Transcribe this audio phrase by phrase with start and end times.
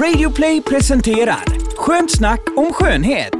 [0.00, 1.44] Radioplay presenterar
[1.76, 3.34] Skönt snack om skönhet.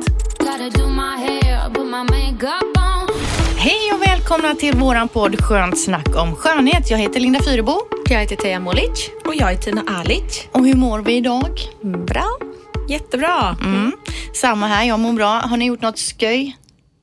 [3.56, 6.90] Hej och välkomna till våran podd Skönt snack om skönhet.
[6.90, 7.80] Jag heter Linda Fyrebo.
[8.08, 9.10] Jag heter Teija Molic.
[9.24, 10.48] Och jag är Tina Alic.
[10.52, 11.60] Och hur mår vi idag?
[11.82, 12.38] Bra.
[12.88, 13.56] Jättebra.
[13.60, 13.92] Mm.
[14.34, 15.28] Samma här, jag mår bra.
[15.28, 16.56] Har ni gjort något sköj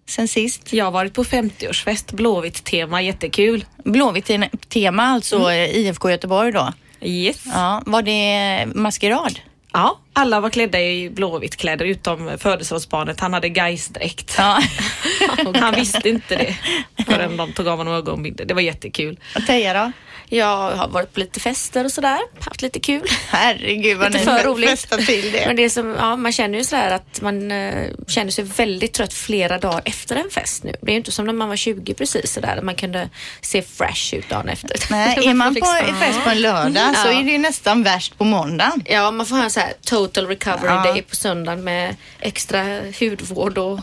[0.09, 0.73] sen sist?
[0.73, 3.65] Jag har varit på 50-årsfest, Blåvitt tema, jättekul.
[3.83, 4.31] Blåvitt
[4.69, 5.71] tema, alltså mm.
[5.71, 6.73] IFK Göteborg då.
[7.01, 7.43] Yes.
[7.45, 9.39] Ja, var det maskerad?
[9.73, 13.19] Ja, alla var klädda i blåvitt kläder utom födelsedagsbarnet.
[13.19, 14.35] Han hade Gaisdräkt.
[14.37, 14.61] Ja.
[15.55, 16.57] Han visste inte det
[17.05, 18.47] förrän de tog av honom ögonbindel.
[18.47, 19.19] Det var jättekul.
[19.35, 19.91] Och Teija då?
[20.33, 23.07] Jag har varit på lite fester och sådär, haft lite kul.
[23.29, 24.69] Herregud vad lite ni för roligt.
[24.69, 25.43] festar till det.
[25.47, 28.93] Men det är som, ja, man känner ju sådär att man uh, känner sig väldigt
[28.93, 30.75] trött flera dagar efter en fest nu.
[30.81, 33.09] Det är ju inte som när man var 20 precis sådär, man kunde
[33.41, 34.77] se fresh ut dagen efter.
[34.89, 38.17] Nej, är man på en fest på en lördag så är det ju nästan värst
[38.17, 38.83] på måndagen.
[38.85, 40.83] Ja, man får ha en sån här total recovery Ja.
[40.83, 43.79] day på söndagen med extra hudvård och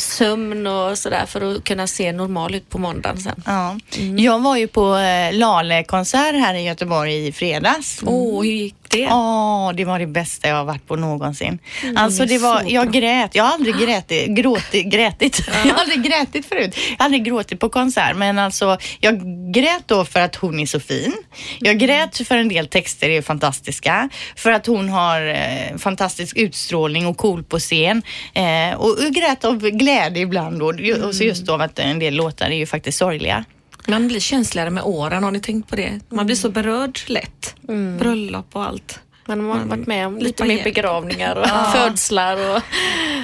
[0.00, 3.42] sömn och sådär för att kunna se normal ut på måndagen sen.
[3.46, 3.78] Ja.
[4.16, 8.00] Jag var ju på eh, Lale-konsert här i Göteborg i fredags.
[8.06, 8.98] Åh, hur gick det?
[8.98, 11.58] Ja, det var det bästa jag har varit på någonsin.
[11.96, 15.42] alltså det var, jag grät, jag har aldrig grätit, gråtit, grätit.
[15.64, 16.76] jag har aldrig grätit förut.
[16.88, 19.20] Jag har aldrig gråtit på konsert, men alltså jag
[19.52, 21.14] grät då för att hon är så fin.
[21.60, 27.06] Jag grät för en del texter är fantastiska, för att hon har eh, fantastisk utstrålning
[27.06, 28.02] och cool på scen.
[28.34, 30.66] Eh, och jag grät av glädje ibland då,
[31.06, 33.44] och så just då att en del låtar är ju faktiskt sorgliga.
[33.88, 36.00] Man blir känsligare med åren, har ni tänkt på det?
[36.08, 37.54] Man blir så berörd lätt.
[37.98, 39.00] Bröllop och allt.
[39.38, 42.62] Man har varit med om lite mer begravningar och födslar och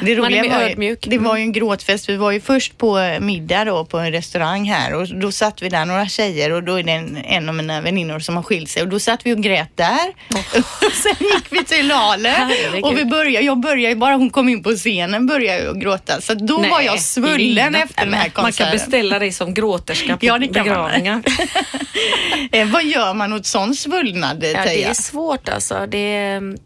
[0.02, 1.06] Det man är mer var ju, ödmjuk.
[1.08, 2.08] det var ju en gråtfest.
[2.08, 5.68] Vi var ju först på middag då på en restaurang här och då satt vi
[5.68, 8.68] där några tjejer och då är det en, en av mina väninnor som har skilt
[8.70, 10.14] sig och då satt vi och grät där.
[10.84, 12.84] Och sen gick vi till Herregud.
[12.84, 16.20] och vi började, jag började ju bara hon kom in på scenen började jag gråta
[16.20, 18.72] så då Nej, var jag svullen efter den här Man kan konserten.
[18.72, 20.64] beställa dig som gråterska på Ja, det kan man.
[20.64, 21.22] begravningar.
[22.52, 25.86] Eh, vad gör man åt sån svullnad Ja, det är svårt alltså.
[25.96, 26.56] Det är,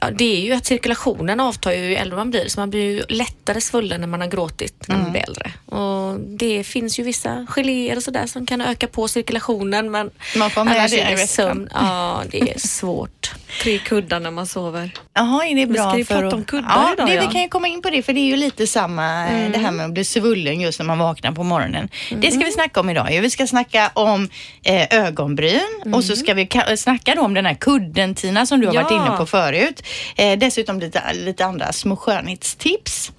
[0.00, 3.02] ja, det är ju att cirkulationen avtar ju äldre man blir, så man blir ju
[3.08, 5.52] lättare svullen när man har gråtit när man blir äldre.
[5.66, 10.50] Och det finns ju vissa geléer och sådär som kan öka på cirkulationen, men Man
[10.50, 11.28] får med det är veckan.
[11.28, 13.30] sömn, ja, det är svårt.
[13.62, 14.90] Tre kuddar när man sover.
[15.14, 17.14] Jaha, är det Vi bra ska ju för prata att- om kuddar ja, idag, det,
[17.14, 17.20] ja.
[17.26, 19.58] Vi kan ju komma in på det för det är ju lite samma eh, det
[19.58, 21.88] här med att bli svullen just när man vaknar på morgonen.
[22.16, 23.20] Det ska vi snacka om idag.
[23.22, 24.28] Vi ska snacka om
[24.62, 28.60] eh, ögonbryn och så ska vi ka- snacka då om den här kudden Tina som
[28.60, 29.06] du har varit Ja.
[29.06, 29.82] inne på förut.
[30.16, 33.12] Eh, dessutom lite, lite andra små skönhetstips.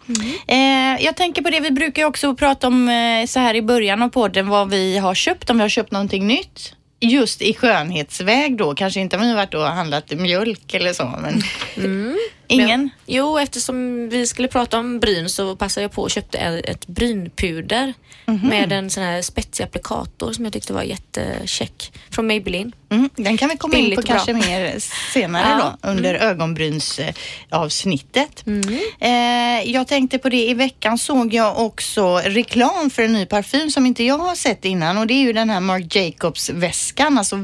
[0.47, 3.61] Eh, jag tänker på det, vi brukar ju också prata om eh, så här i
[3.61, 6.73] början av podden vad vi har köpt, om vi har köpt någonting nytt.
[6.99, 11.19] Just i skönhetsväg då, kanske inte om vi har varit och handlat mjölk eller så,
[11.21, 11.41] men
[11.77, 12.17] mm
[12.53, 12.89] ingen?
[13.05, 17.93] Jo, eftersom vi skulle prata om bryn så passade jag på och köpte ett brynpuder
[18.25, 18.47] Mhm.
[18.49, 22.71] med en sån här spetsig applikator som jag tyckte var jättecheck från Maybelline.
[22.89, 24.13] Mm, den kan vi komma in Billigt på och bra.
[24.15, 24.75] kanske mer
[25.13, 25.77] senare Ja.
[25.81, 28.47] då under ögonbrynsavsnittet.
[28.47, 28.79] Mm.
[28.99, 33.71] Eh, jag tänkte på det i veckan såg jag också reklam för en ny parfym
[33.71, 37.17] som inte jag har sett innan och det är ju den här Marc Jacobs väskan.
[37.17, 37.37] Alltså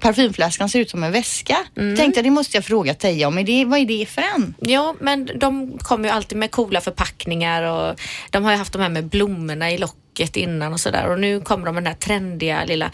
[0.00, 1.56] parfymflaskan ser ut som en väska.
[1.76, 1.96] Mm.
[1.96, 3.38] Tänkte det måste jag fråga Teija om.
[3.38, 4.45] Är det, vad är det för en?
[4.46, 4.54] Mm.
[4.72, 8.82] Ja, men de kommer ju alltid med coola förpackningar och de har ju haft de
[8.82, 10.05] här med blommorna i locket
[10.36, 12.90] innan och sådär och nu kommer de med den här trendiga lilla,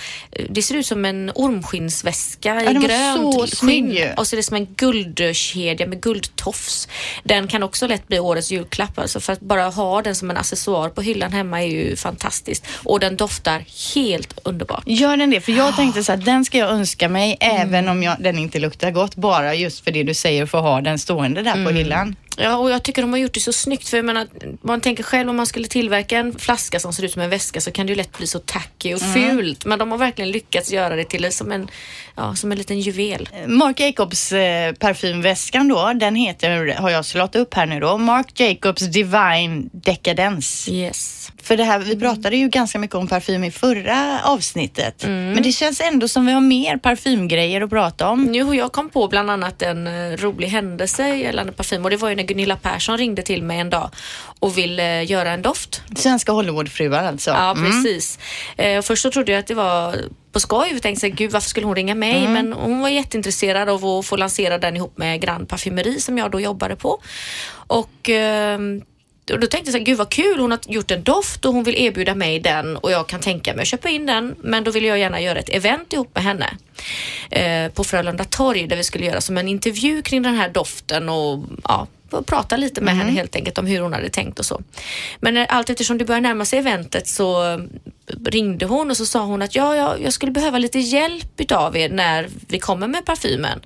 [0.51, 4.43] det ser ut som en ormskinsväska i den var grönt skinn och så är det
[4.43, 6.89] som en guldkedja med guldtofs.
[7.25, 10.37] Den kan också lätt bli årets julklapp alltså för att bara ha den som en
[10.37, 14.83] accessoar på hyllan hemma är ju fantastiskt och den doftar helt underbart.
[14.87, 15.41] Gör den det?
[15.41, 17.57] För jag tänkte så att den ska jag önska mig Mm.
[17.69, 19.15] även om jag, den inte luktar gott.
[19.17, 21.65] Bara just för det du säger för att ha den stående där Mm.
[21.65, 22.17] på hyllan.
[22.37, 23.89] Ja, och jag tycker de har gjort det så snyggt.
[23.89, 24.27] För jag menar,
[24.61, 27.61] man tänker själv om man skulle tillverka en flaska som ser ut som en väska
[27.61, 29.65] så kan det ju lätt bli så tacky och fult.
[29.65, 31.69] Men de har verkligen lyckats göra det till som en,
[32.17, 33.29] ja, som en liten juvel.
[33.47, 38.27] Marc Jacobs eh, parfymväskan då, den heter, har jag slått upp här nu då, Marc
[38.35, 40.71] Jacobs Divine Decadence.
[40.71, 41.33] Yes.
[41.43, 45.05] För det här, vi pratade ju ganska mycket om parfym i förra avsnittet.
[45.07, 48.35] Men det känns ändå som vi har mer parfymgrejer att prata om.
[48.35, 52.09] Jo, jag kom på bland annat en eh, rolig händelse gällande parfym och det var
[52.09, 53.91] ju när Gunilla Persson ringde till mig en dag
[54.39, 55.83] och ville göra en doft.
[55.97, 57.31] Svenska Hollywoodfruar alltså.
[57.31, 58.19] Ja, precis.
[58.57, 59.97] Eh, och först så trodde jag att det var
[60.33, 60.69] på skoj.
[60.73, 62.29] Jag tänkte så här, gud varför skulle hon ringa mig?
[62.29, 66.31] Men hon var jätteintresserad av att få lansera den ihop med Grand Parfumeri som jag
[66.31, 67.03] då jobbade på.
[67.67, 68.83] Och ehm,
[69.31, 71.55] och då tänkte jag så här, gud vad kul, hon har gjort en doft och
[71.55, 74.35] hon vill erbjuda mig den och jag kan tänka mig att köpa in den.
[74.43, 76.57] Men då vill jag gärna göra ett event ihop med henne
[77.31, 81.09] eh, på Frölunda torg där vi skulle göra som en intervju kring den här doften
[81.09, 84.45] och ja, och prata lite med henne helt enkelt om hur hon hade tänkt och
[84.47, 84.63] så.
[85.21, 87.61] Men när, allt eftersom det började närma sig eventet så
[88.25, 91.77] ringde hon och så sa hon att ja, ja, jag skulle behöva lite hjälp utav
[91.77, 93.61] er när vi kommer med parfymen.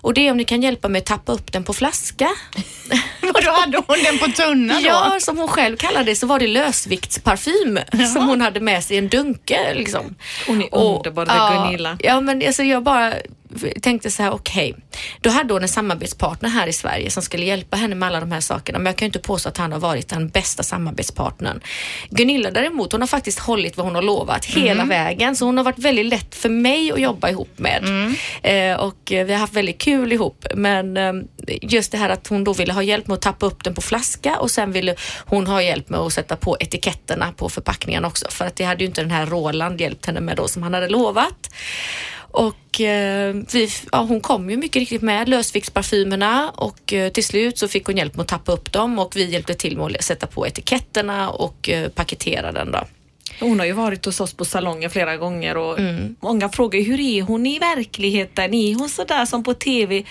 [0.00, 2.28] Och det är om ni kan hjälpa mig att tappa upp den på flaska.
[3.34, 4.86] Och då hade hon den på tunna då?
[4.86, 7.78] Ja, som hon själv kallade det så var det lösviktsparfym
[8.14, 9.74] som hon hade med sig i en dunke.
[9.74, 10.14] Liksom.
[10.46, 11.98] Hon är Och- underbar, ja, Gunilla.
[12.00, 13.14] Ja, men alltså jag bara
[13.82, 14.74] tänkte så här, okej,
[15.20, 18.32] då hade hon en samarbetspartner här i Sverige som skulle hjälpa henne med alla de
[18.32, 18.78] här sakerna.
[18.78, 21.60] Men jag kan ju inte påstå att han har varit den bästa samarbetspartnern.
[22.10, 25.36] Gunilla däremot, hon har faktiskt hållit vad hon har lovat hela vägen.
[25.36, 27.84] Så hon har varit väldigt lätt för mig att jobba ihop med.
[28.42, 30.46] Eh, och vi har haft väldigt kul ihop.
[30.54, 31.12] Men eh,
[31.62, 33.80] just det här att hon då ville ha hjälp med att tappa upp den på
[33.80, 34.94] flaska och sen ville
[35.26, 38.26] hon ha hjälp med att sätta på etiketterna på förpackningen också.
[38.30, 40.74] För att det hade ju inte den här Roland hjälpt henne med då som han
[40.74, 41.50] hade lovat.
[42.36, 47.58] Och eh, vi, ja, hon kom ju mycket riktigt med lösviktsparfymerna och eh, till slut
[47.58, 50.04] så fick hon hjälp med att tappa upp dem och vi hjälpte till med att
[50.04, 52.78] sätta på etiketterna och eh, paketera den då.
[53.40, 56.16] Hon har ju varit hos oss på salongen flera gånger och Mm.
[56.20, 58.54] många frågar hur är hon i verkligheten?
[58.54, 60.04] Är hon sådär som på TV?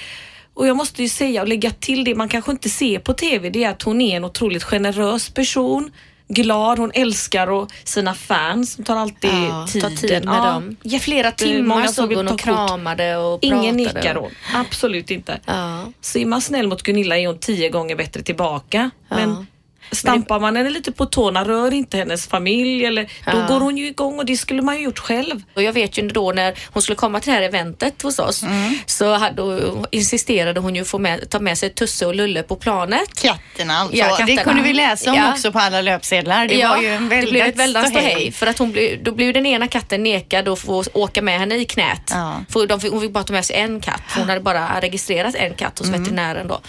[0.53, 3.49] Och jag måste ju säga och lägga till det man kanske inte ser på TV,
[3.49, 5.91] det är att hon är en otroligt generös person.
[6.33, 8.75] Glad, hon älskar och sina fans.
[8.77, 9.95] Hon tar alltid Ja, tiden.
[9.97, 10.75] tid med dem.
[10.83, 14.00] Ja, Flera timmar som såg hon och kramade och Ingen pratade.
[14.00, 14.31] nekar hon.
[14.56, 15.39] Absolut inte.
[15.45, 15.85] Ja.
[16.01, 18.89] Så är man snäll mot Gunilla är hon tio gånger bättre tillbaka.
[19.09, 19.15] Ja.
[19.15, 19.47] Men
[19.95, 23.45] stampar man henne lite på tårna, rör inte hennes familj eller då Ja.
[23.48, 25.42] går hon ju igång och det skulle man ju gjort själv.
[25.56, 28.44] Och jag vet ju då när hon skulle komma till det här eventet hos oss
[28.44, 28.74] Mm.
[28.86, 29.62] så hade,
[29.92, 33.22] insisterade hon ju få med, ta med sig Tusse och Lulle på planet.
[33.22, 33.98] Katterna alltså.
[33.98, 34.25] Ja, katterna.
[34.36, 35.31] Det kunde vi läsa om Ja.
[35.34, 36.48] också på alla löpsedlar.
[36.48, 38.31] Det var ju en det blev ett väldigt ståhej.
[38.31, 41.56] För att hon blev, då blev den ena katten nekad att få åka med henne
[41.56, 42.10] i knät.
[42.12, 42.44] Ja.
[42.50, 44.01] För de fick, hon fick bara ta med sig en katt.
[44.18, 46.01] Hon hade bara registrerat en katt hos Mm.
[46.01, 46.62] veterinären då.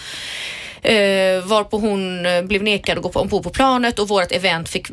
[0.85, 4.69] Eh, varpå hon eh, blev nekad att gå på, ombord på planet och vårt event
[4.69, 4.87] fick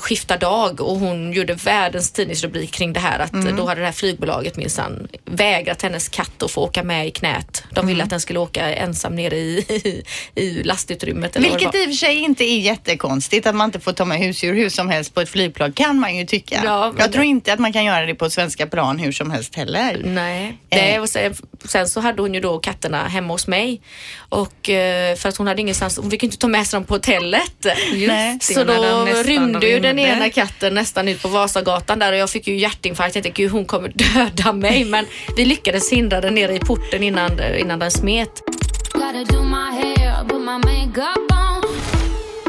[0.00, 3.56] skifta dag och hon gjorde världens tidningsrubrik kring det här att Mm.
[3.56, 7.64] då hade det här flygbolaget minsann vägrat hennes katt att få åka med i knät.
[7.70, 7.86] De Mm.
[7.88, 10.02] ville att den skulle åka ensam nere i, i,
[10.42, 11.36] i lastutrymmet.
[11.36, 14.18] Eller Vilket i och för sig inte är jättekonstigt att man inte får ta med
[14.18, 16.60] husdjur hur som helst på ett flygplan kan man ju tycka.
[16.64, 19.54] Ja, jag tror inte att man kan göra det på svenska plan hur som helst
[19.54, 20.02] heller.
[20.04, 20.58] Nej.
[20.70, 20.78] Eh.
[20.78, 23.80] Nej och sen, sen så hade hon ju då katterna hemma hos mig.
[24.28, 26.94] Och eh, för att hon hade ingenstans, hon fick inte ta med sig dem på
[26.94, 27.66] hotellet.
[28.06, 28.38] Nej.
[28.40, 32.46] Så då rymde ju den ena katten nästan ut på Vasagatan där och jag fick
[32.46, 33.14] ju hjärtinfarkt.
[33.14, 34.84] Jag tänkte gud hon kommer döda mig.
[34.84, 38.30] Men vi lyckades hindra den nere i porten innan, innan den smet.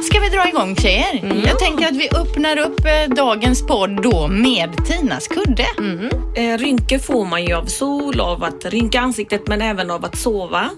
[0.04, 1.20] Ska vi dra igång tjejer?
[1.24, 1.44] Mm.
[1.46, 5.66] Jag tänker att vi öppnar upp eh, dagens podd då med Tinas kudde.
[5.78, 6.10] Mm.
[6.36, 10.18] Eh, rynkor får man ju av sol, av att rynka ansiktet men även av att
[10.18, 10.70] sova.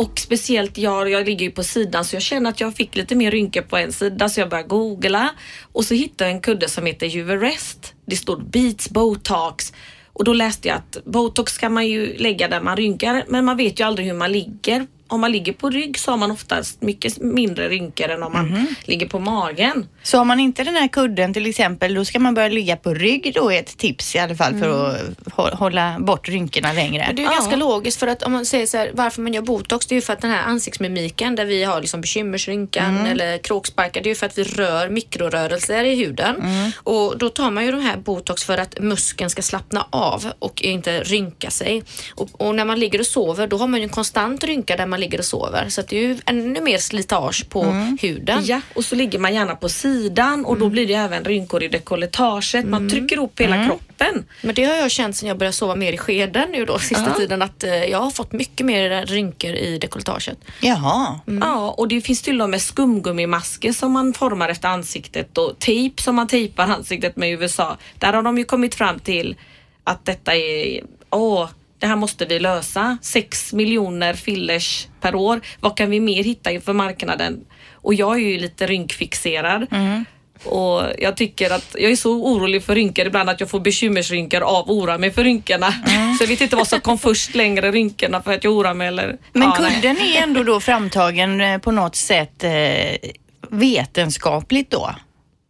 [0.00, 3.14] Och speciellt jag, jag ligger ju på sidan så jag känner att jag fick lite
[3.14, 5.30] mer rynkor på en sida så jag började googla
[5.72, 7.94] och så hittade jag en kudde som heter Juverest.
[8.06, 9.72] Det stod Beats Botox
[10.12, 13.56] och då läste jag att botox kan man ju lägga där man rynkar men man
[13.56, 14.86] vet ju aldrig hur man ligger.
[15.10, 18.66] Om man ligger på rygg så har man oftast mycket mindre rynkor än om man
[18.84, 19.88] ligger på magen.
[20.02, 22.94] Så har man inte den här kudden till exempel, då ska man börja ligga på
[22.94, 25.00] rygg då är ett tips i alla fall för att
[25.36, 27.04] hå- hålla bort rynkorna längre.
[27.06, 29.34] Men det är ju ganska logiskt för att om man säger så här, varför man
[29.34, 33.06] gör botox, det är ju för att den här ansiktsmimiken där vi har liksom bekymmersrynkan
[33.06, 36.36] eller kråksparkar, det är ju för att vi rör mikrorörelser i huden.
[36.76, 40.62] Och då tar man ju de här botox för att muskeln ska slappna av och
[40.62, 41.82] inte rynka sig.
[42.14, 44.86] Och, och när man ligger och sover, då har man ju en konstant rynka där
[44.86, 45.68] man ligger och sover.
[45.68, 47.64] Så att det är ju ännu mer slitage på
[48.00, 48.40] huden.
[48.44, 51.68] Ja, och så ligger man gärna på sidan och då blir det även rynkor i
[51.68, 52.66] dekolletaget.
[52.66, 54.24] Man trycker ihop hela kroppen.
[54.42, 57.14] Men det har jag känt sedan jag började sova mer i skeden nu då sista
[57.14, 60.38] tiden att eh, jag har fått mycket mer rynkor i dekolletaget.
[60.60, 61.20] Jaha.
[61.40, 66.02] Ja, och det finns till och med skumgummimasker som man formar efter ansiktet och tejp
[66.02, 67.76] som man tejpar ansiktet med i USA.
[67.98, 69.36] Där har de ju kommit fram till
[69.84, 71.48] att detta är, åh,
[71.80, 72.98] det här måste vi lösa.
[73.02, 75.40] Sex miljoner fillers per år.
[75.60, 77.44] Vad kan vi mer hitta inför marknaden?
[77.74, 79.66] Och jag är ju lite rynkfixerad.
[80.44, 84.40] Och jag tycker att jag är så orolig för rynkor ibland att jag får bekymmersrynkor
[84.40, 85.72] av att oroa mig för rynkorna.
[86.18, 88.88] Så jag vet inte vad som kom först längre, rynkorna för att jag oroar mig
[88.88, 89.16] eller...
[89.32, 89.74] Men Ja, nej.
[89.74, 92.50] kudden är ändå då framtagen eh, på något sätt eh,
[93.50, 94.90] vetenskapligt då?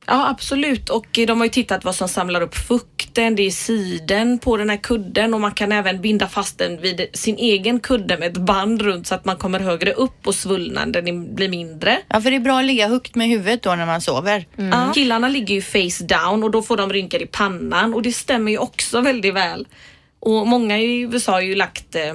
[0.07, 3.37] Ja absolut och de har ju tittat vad som samlar upp fukten.
[3.37, 7.07] Det är siden på den här kudden och man kan även binda fast den vid
[7.12, 11.35] sin egen kudde med ett band runt så att man kommer högre upp och svullnaden
[11.35, 11.99] blir mindre.
[12.09, 14.47] Ja, för det är bra att ligga högt med huvudet då när man sover.
[14.57, 14.92] Ja.
[14.95, 18.52] Killarna ligger ju face down och då får de rynkor i pannan och det stämmer
[18.52, 19.66] ju också väldigt väl.
[20.21, 22.14] Och många i USA har ju lagt eh,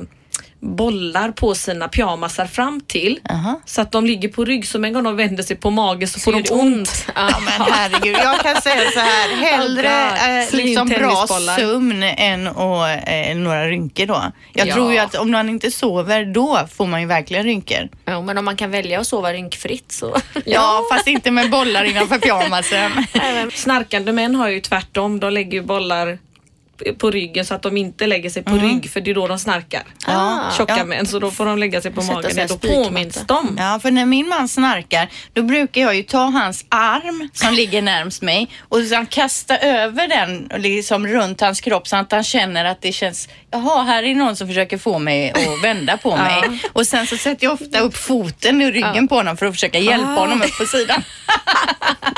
[0.66, 3.62] bollar på sina pyjamasar fram till Aha.
[3.66, 4.68] så att de ligger på rygg.
[4.68, 7.06] Så en gång de vänder sig på magen så får gör de det ont.
[7.16, 8.16] Ja, men herregud.
[8.24, 10.10] Jag kan säga så här, hellre
[10.44, 14.24] eh, liksom bra sömn än och, eh, några rynkor då.
[14.54, 14.74] Jag Ja.
[14.74, 17.90] tror ju att om man inte sover, då får man ju verkligen rynkor.
[18.06, 20.18] Ja, men om man kan välja att sova rynkfritt så...
[20.46, 22.92] Ja, fast inte med bollar innanför pyjamasen.
[23.54, 25.20] Snarkande män har ju tvärtom.
[25.20, 26.18] De lägger ju bollar
[26.98, 28.68] på ryggen så att de inte lägger sig på Mm.
[28.68, 29.84] rygg för det är då de snarkar.
[30.06, 30.84] Ah, Tjocka ja.
[30.86, 32.48] män så då får de lägga sig på Sätta magen.
[32.48, 32.84] Då spikmatta.
[32.84, 33.56] påminns de.
[33.60, 37.82] Ja, för när min man snarkar, då brukar jag ju ta hans arm som ligger
[37.82, 42.66] närmst mig och sen kasta över den liksom runt hans kropp så att han känner
[42.66, 46.60] att det känns, jaha, här är någon som försöker få mig att vända på mig.
[46.74, 49.80] Och sen så sätter jag ofta upp foten i ryggen på honom för att försöka
[49.80, 51.04] hjälpa honom upp på sidan.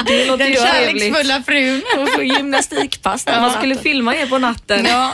[0.06, 1.84] Det låter Den kärleksfulla frun.
[1.98, 3.26] Och få gymnastikpass.
[3.26, 4.86] Man skulle filma er på natten.
[4.86, 5.13] Ja.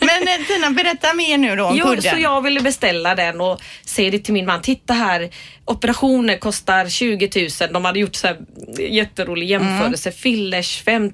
[0.00, 2.02] Men eh, Tina, berätta mer nu då om Jo, kudden.
[2.02, 4.62] så jag ville beställa den och säger det till min man.
[4.62, 5.30] Titta här,
[5.64, 7.72] operationer kostar 20 000.
[7.72, 8.36] De hade gjort så här
[8.78, 10.12] jätterolig jämförelse.
[10.12, 11.10] Fillers 5 000,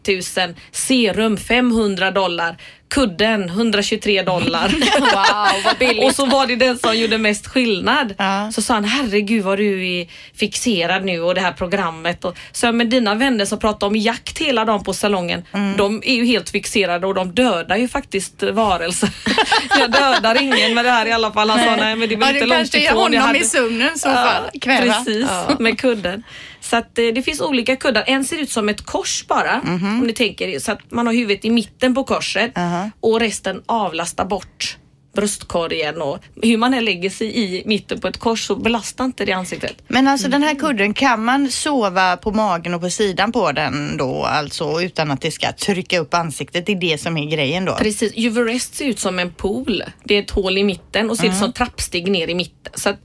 [0.72, 2.56] serum 500 dollar,
[2.90, 4.68] kudden 123 dollar.
[5.00, 6.04] Wow, vad billigt.
[6.04, 8.14] Och så var det den som gjorde mest skillnad.
[8.18, 8.52] Ja.
[8.52, 12.24] Så sa han, herregud vad du är fixerad nu och det här programmet.
[12.24, 15.76] Och, så men dina vänner som pratar om jakt hela dagen på salongen, Mm.
[15.76, 19.10] de är ju helt fixerade och de dödar ju faktiskt varelser.
[19.78, 21.50] jag dödar ingen med det här i alla fall.
[21.50, 22.98] Han sa, nej men det väl Ja, inte du långt kanske är ifrån.
[22.98, 24.42] honom hade- i sömnen i så fall.
[24.60, 24.94] Kväva.
[24.94, 25.26] Precis,
[25.58, 26.22] med kudden.
[26.60, 28.04] Så att eh, det finns olika kuddar.
[28.06, 29.60] En ser ut som ett kors bara,
[30.00, 32.90] om ni tänker så att man har huvudet i mitten på korset Mhm.
[33.00, 34.76] och resten avlastar bort
[35.12, 39.24] bröstkorgen och hur man än lägger sig i mitten på ett kors så belastar inte
[39.24, 39.82] det ansiktet.
[39.88, 43.96] Men alltså den här kudden, kan man sova på magen och på sidan på den
[43.96, 46.66] då alltså utan att det ska trycka upp ansiktet?
[46.66, 47.74] Det är det som är grejen då?
[47.74, 49.82] Precis, Juverest ser ut som en pool.
[50.04, 52.72] Det är ett hål i mitten och ser ut som trappsteg ner i mitten.
[52.74, 52.98] Så att,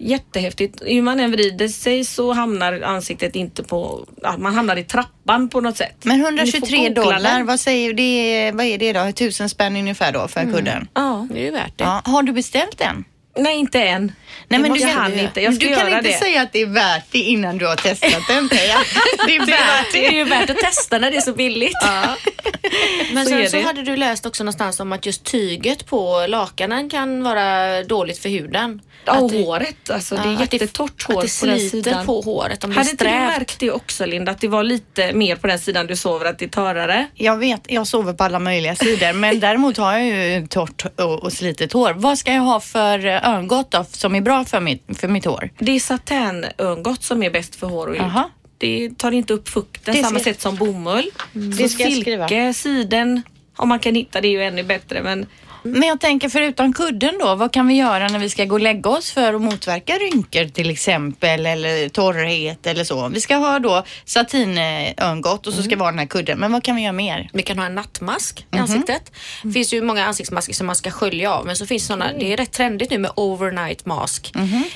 [0.00, 0.82] Jättehäftigt.
[0.86, 4.06] Hur man än vrider sig så hamnar ansiktet inte på,
[4.38, 4.84] man hamnar i
[5.26, 5.96] trappan på något sätt.
[6.04, 7.46] Men Ni får 123 googla dollar, den.
[7.46, 9.12] vad, säger, det, vad är det då?
[9.12, 10.88] Tusen spänn ungefär då för kudden?
[10.94, 11.26] Ja.
[11.30, 11.84] Det är ju värt det.
[11.84, 12.02] Ja.
[12.04, 13.04] Har du beställt den?
[13.38, 14.02] Nej, inte än.
[14.06, 14.12] Nej,
[14.48, 15.40] Det men du, kan, inte.
[15.40, 16.18] Jag ska du kan göra inte det.
[16.18, 18.48] säga att det är värt det innan du har testat den.
[19.26, 21.72] Det är värt Det är ju värt att testa när det är så billigt.
[23.12, 23.62] Men Så sen så det.
[23.62, 28.28] hade du läst också någonstans om att just tyget på lakanen kan vara dåligt för
[28.28, 28.80] huden.
[29.04, 29.90] Ja, det- håret.
[29.90, 32.06] Alltså, det Ja, är det- jättetorrt hår Att det på den sliter sidan.
[32.06, 34.32] på håret om det Hade inte du märkt det också Linda?
[34.32, 37.06] Att det var lite mer på den sidan du sover, att det är törare?
[37.14, 40.04] Jag vet, jag sover på alla möjliga sidor men däremot har jag
[40.40, 41.92] ju torrt och, och slitet hår.
[41.96, 45.50] Vad ska jag ha för örngott då som är bra för mitt, för mitt hår?
[45.58, 48.02] Det är satänörngott som är bäst för hår och hud.
[48.02, 48.30] Aha.
[48.58, 51.10] Det tar inte upp fukten Det samma ska- sätt som bomull.
[51.32, 52.28] Det Så ska jag skriva.
[52.28, 53.22] silke, siden,
[53.56, 55.02] om man kan hitta det är ju ännu bättre.
[55.02, 55.26] Men
[55.62, 58.60] Men jag tänker förutom kudden då, vad kan vi göra när vi ska gå och
[58.60, 63.08] lägga oss för att motverka rynkor till exempel eller torrhet eller så?
[63.08, 66.38] Vi ska ha då satinörngott och så ska vi ha den här kudden.
[66.38, 67.30] Men vad kan vi göra mer?
[67.32, 68.58] Vi kan ha en nattmask Mhm.
[68.58, 69.12] i ansiktet.
[69.42, 72.32] Det finns ju många ansiktsmasker som man ska skölja av men så finns sådana, det
[72.32, 74.32] är rätt trendigt nu med overnight mask.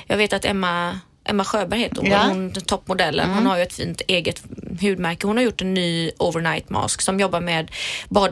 [0.06, 2.10] Jag vet att Emma Emma Sjöberg heter hon.
[2.10, 2.22] Ja.
[2.22, 2.36] Mm.
[2.36, 3.30] hon toppmodellen.
[3.30, 4.42] Hon har ju ett fint eget
[4.80, 5.26] hudmärke.
[5.26, 7.70] Hon har gjort en ny overnight mask som jobbar med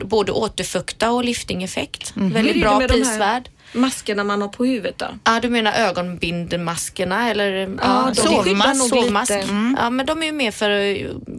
[0.05, 2.13] både återfukta och lifting-effekt.
[2.15, 3.49] Är Väldigt bra med de här prisvärd.
[3.73, 5.05] maskerna man har på huvudet då?
[5.23, 8.89] Ja, du menar ögonbindmaskerna eller Ja, de sovmask.
[8.89, 9.31] sovmask.
[9.31, 9.75] lite.
[9.77, 10.69] Ja, men de är ju mer för,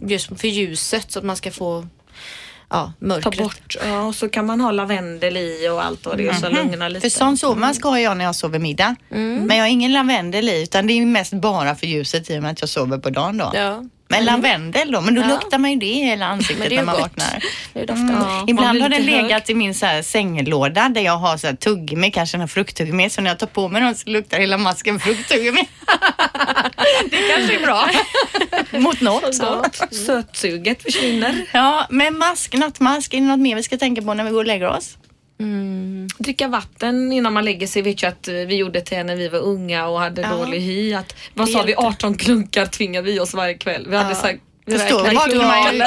[0.09, 1.87] just för ljuset så att man ska få
[2.69, 3.37] ja, Ta mörkret.
[3.37, 3.75] bort.
[3.85, 6.89] Ja, och så kan man ha lavendel i och allt vad det är så lugnar
[6.89, 7.01] lite.
[7.01, 8.95] För sån sovmask har jag när jag sover middag.
[9.09, 12.41] Men jag har ingen lavendel i utan det är mest bara för ljuset i och
[12.43, 13.51] med att jag sover på dagen då.
[13.53, 13.83] Ja.
[14.09, 15.27] Men lavendel då, men då Ja.
[15.27, 17.03] luktar man ju det i hela Men ansiktet det är när man gott.
[17.03, 17.43] vaknar.
[17.75, 18.15] Mm.
[18.21, 19.23] Ja, Ibland har den lite hög.
[19.23, 23.09] legat i min så här sänglåda där jag har så här tuggummi, kanske har frukttuggummi,
[23.09, 25.61] så när jag tar på mig den så luktar hela masken frukttuggummi.
[27.09, 27.89] det kanske är bra.
[28.79, 29.37] Mot något.
[29.41, 31.45] Ja, sötsuget försvinner.
[31.51, 34.39] Ja, men mask, nattmask, är det något mer vi ska tänka på när vi går
[34.39, 34.97] och lägger oss?
[36.17, 39.39] Dricka vatten innan man lägger sig vet jag att vi gjorde till när vi var
[39.39, 40.29] unga och hade Ja.
[40.29, 40.93] dålig hy.
[40.93, 41.87] Att, vad Det sa vi, hjälpte.
[41.87, 43.87] 18 klunkar tvingade vi oss varje kväll.
[43.89, 44.15] Vi hade Ja.
[44.15, 45.79] så här Då Tyvärr står kan vaknar inte man ju.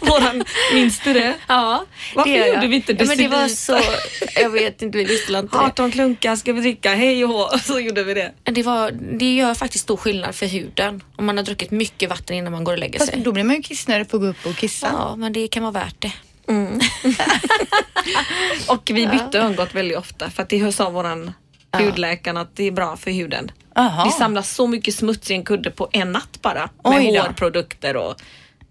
[0.00, 0.44] jag- Våran,
[0.74, 1.34] minns du det?
[1.48, 2.54] Ja, Varför det gör jag.
[2.54, 3.78] gjorde vi inte ja, men det var så,
[4.40, 5.62] Jag vet inte, vi visste inte det.
[5.64, 7.58] 18 klunkar ska vi dricka, hej och hå.
[7.64, 8.32] Så gjorde vi det.
[8.42, 12.36] Det, var, det gör faktiskt stor skillnad för huden om man har druckit mycket vatten
[12.36, 13.20] innan man går och lägger Fast sig.
[13.20, 14.88] då blir man ju kissnödig på att gå upp och kissa.
[14.92, 16.12] Ja, men det kan vara värt det.
[18.68, 21.32] Och vi bytte örngott väldigt ofta för att det sa våran
[21.78, 23.50] hudläkaren att det är bra för huden.
[23.74, 24.04] Jaha.
[24.04, 26.68] Vi samlar så mycket smuts i en kudde på en natt bara.
[26.82, 27.20] Oj Med då.
[27.20, 28.14] hårprodukter och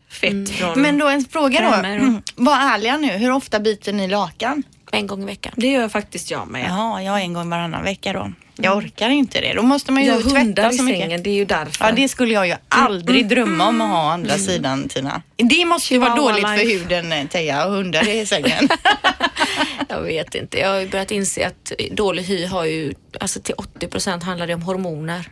[0.10, 0.82] fett från...
[0.82, 1.88] Men då en fråga då.
[1.88, 2.22] Mm.
[2.36, 3.08] Var ärliga nu.
[3.08, 4.64] Hur ofta byter ni lakan?
[4.92, 5.54] En gång i veckan.
[5.56, 6.66] Det gör faktiskt jag med.
[6.70, 8.32] Jaha, jag en gång varannan vecka då.
[8.64, 9.54] Jag orkar inte det.
[9.54, 11.02] Då måste man ju Jag tvätta så mycket.
[11.02, 11.86] sängen, det är ju därför.
[11.86, 15.22] Ja, det skulle jag ju aldrig drömma om att ha andra sidan Tina.
[15.38, 18.70] Det måste ju vara dåligt för huden eh, Teija och hundar i sängen.
[19.90, 20.60] Jag vet inte.
[20.60, 24.54] Jag har börjat inse att dålig hy har ju, alltså till 80 procent handlar det
[24.54, 25.26] om hormoner.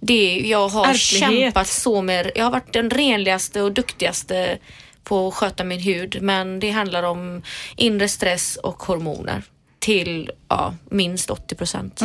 [0.00, 1.30] Det, jag har Ärftlighet.
[1.42, 4.58] kämpat så med, jag har varit den renligaste och duktigaste
[5.04, 7.42] på att sköta min hud men det handlar om
[7.76, 9.42] inre stress och hormoner
[9.78, 12.00] till ja, minst 80 procent.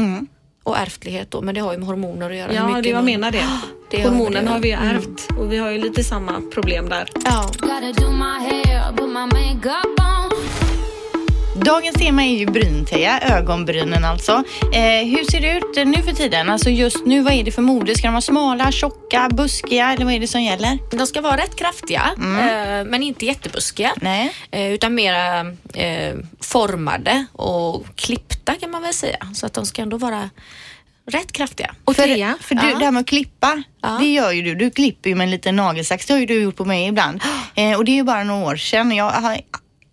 [0.67, 2.53] Och ärftlighet då, men det har ju med hormoner att göra.
[2.53, 3.43] Ja, mycket det jag menar det.
[3.89, 4.03] Det
[4.45, 4.51] det.
[4.51, 7.09] har vi ärvt och vi har ju lite samma problem där.
[7.25, 7.49] Ja.
[11.65, 14.31] Dagens tema är ju bryn Teija, ögonbrynen alltså.
[14.73, 16.49] Eh, hur ser det ut nu för tiden?
[16.49, 17.95] Alltså just nu, vad är det för mode?
[17.95, 20.77] Ska de vara smala, tjocka, buskiga eller vad är det som gäller?
[20.97, 23.93] De ska vara rätt kraftiga eh, men inte jättebuskiga.
[24.01, 24.33] Nej.
[24.51, 25.39] Eh, utan mera
[25.73, 29.17] eh, formade och klippta kan man väl säga.
[29.33, 30.29] Så att de ska ändå vara
[31.11, 31.75] rätt kraftiga.
[31.85, 32.35] Och För, Teija?
[32.41, 32.77] för du, Ja.
[32.79, 33.97] det här med att klippa, Ja.
[33.99, 34.55] det gör ju du.
[34.55, 36.05] Du klipper ju med en liten nagelsax.
[36.05, 37.21] Det har ju du gjort på mig ibland.
[37.55, 38.91] Eh, och det är ju bara några år sedan.
[38.95, 39.37] Jag har,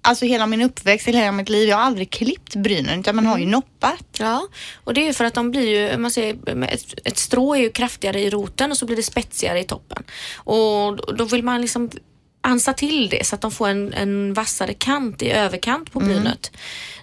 [0.04, 3.38] alltså hela min uppväxt, hela mitt liv, jag har aldrig klippt brynen utan man har
[3.38, 4.06] ju noppat.
[4.18, 4.48] Ja,
[4.84, 7.60] och det är ju för att de blir ju, man säger, ett, ett strå är
[7.60, 10.02] ju kraftigare i roten och så blir det spetsigare i toppen.
[10.34, 11.90] Och då vill man liksom
[12.40, 16.50] ansa till det så att de får en, en vassare kant i överkant på brynet.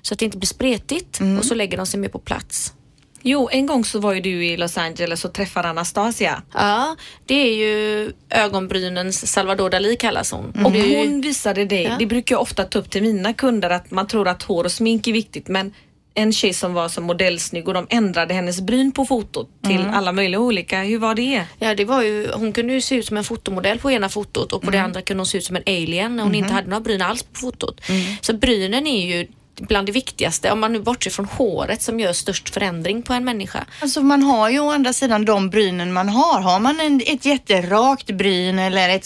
[0.01, 2.73] Så att det inte blir spretigt och så lägger de sig mer på plats.
[3.23, 6.41] Jo, en gång så var ju du i Los Angeles och träffade Anastasia.
[6.53, 10.65] Ja, det är ju ögonbrynens Salvador Dalí kallas hon.
[10.65, 11.95] Och är ju- hon visade dig, Ja.
[11.99, 14.71] det brukar jag ofta ta upp till mina kunder att man tror att hår och
[14.71, 15.73] smink är viktigt men
[16.13, 20.11] en tjej som var så modellsnygg och de ändrade hennes bryn på fotot till alla
[20.11, 20.83] möjliga olika.
[20.83, 21.43] Hur var det?
[21.59, 24.51] Ja, det var ju, hon kunde ju se ut som en fotomodell på ena fotot
[24.53, 26.67] och på det andra kunde hon se ut som en alien när hon inte hade
[26.67, 27.81] några bryn alls på fotot.
[28.21, 29.27] Så brynen är ju
[29.67, 33.25] bland det viktigaste, om man nu bortser från håret som gör störst förändring på en
[33.25, 33.65] människa.
[33.79, 36.41] Alltså man har ju å andra sidan de brynen man har.
[36.41, 39.05] Har man en, ett jätterakt bryn eller ett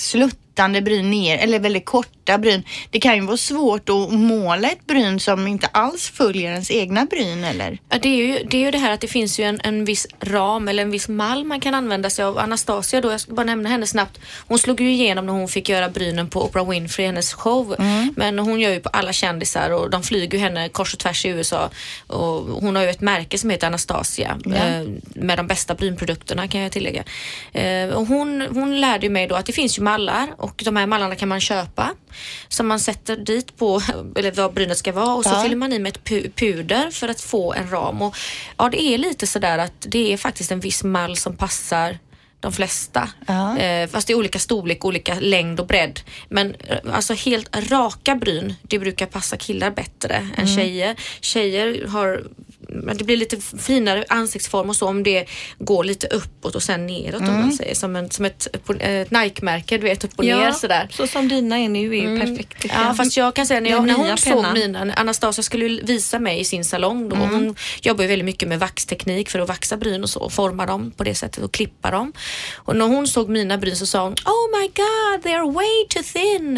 [0.55, 2.63] sluttande bryn ner eller väldigt korta bryn.
[2.89, 7.05] Det kan ju vara svårt att måla ett bryn som inte alls följer ens egna
[7.05, 7.79] bryn eller?
[7.89, 9.85] Ja, det, är ju, det är ju det här att det finns ju en, en
[9.85, 12.37] viss ram eller en viss mall man kan använda sig av.
[12.37, 14.19] Anastasia då, jag ska bara nämna henne snabbt.
[14.47, 17.75] Hon slog ju igenom när hon fick göra brynen på Oprah Winfrey, hennes show.
[18.15, 21.29] Men hon gör ju på alla kändisar och de flyger henne kors och tvärs i
[21.29, 21.69] USA.
[22.07, 26.61] Och hon har ju ett märke som heter Anastasia eh, med de bästa brynprodukterna kan
[26.61, 27.03] jag tillägga.
[27.53, 30.87] Eh, och hon, hon lärde mig då att det finns ju mallar och de här
[30.87, 31.91] mallarna kan man köpa.
[32.47, 33.81] Som man sätter dit på,
[34.15, 35.41] eller vad brynet ska vara och så Ja.
[35.43, 38.01] fyller man i med ett pu- puder för att få en ram.
[38.01, 38.15] Och,
[38.57, 41.97] ja, det är lite sådär att det är faktiskt en viss mall som passar
[42.39, 43.09] de flesta.
[43.27, 43.57] Ja.
[43.57, 45.99] Eh, fast i olika storlek, olika längd och bredd.
[46.29, 50.47] Men eh, alltså helt raka bryn, det brukar passa killar bättre än Mm.
[50.57, 50.95] tjejer.
[51.21, 52.23] Tjejer har
[52.69, 55.25] men det blir lite finare ansiktsform och så om det
[55.59, 57.41] går lite uppåt och sen neråt om Mm.
[57.41, 57.75] man säger.
[57.75, 58.47] Som, en, som ett,
[58.79, 60.87] ett Nike-märke, du vet upp och ner sådär.
[60.91, 62.61] så som dina är nu är ju perfekt.
[62.61, 66.19] tycker Ja fast jag kan säga när, jag, när hon såg mina, Anastasia skulle visa
[66.19, 67.15] mig i sin salong då.
[67.15, 70.65] Hon jobbar ju väldigt mycket med vaxteknik för att vaxa bryn och så och forma
[70.65, 72.13] dem på det sättet och klippa dem.
[72.55, 75.85] Och när hon såg mina bryn så sa hon Oh my god they are way
[75.89, 76.57] too thin.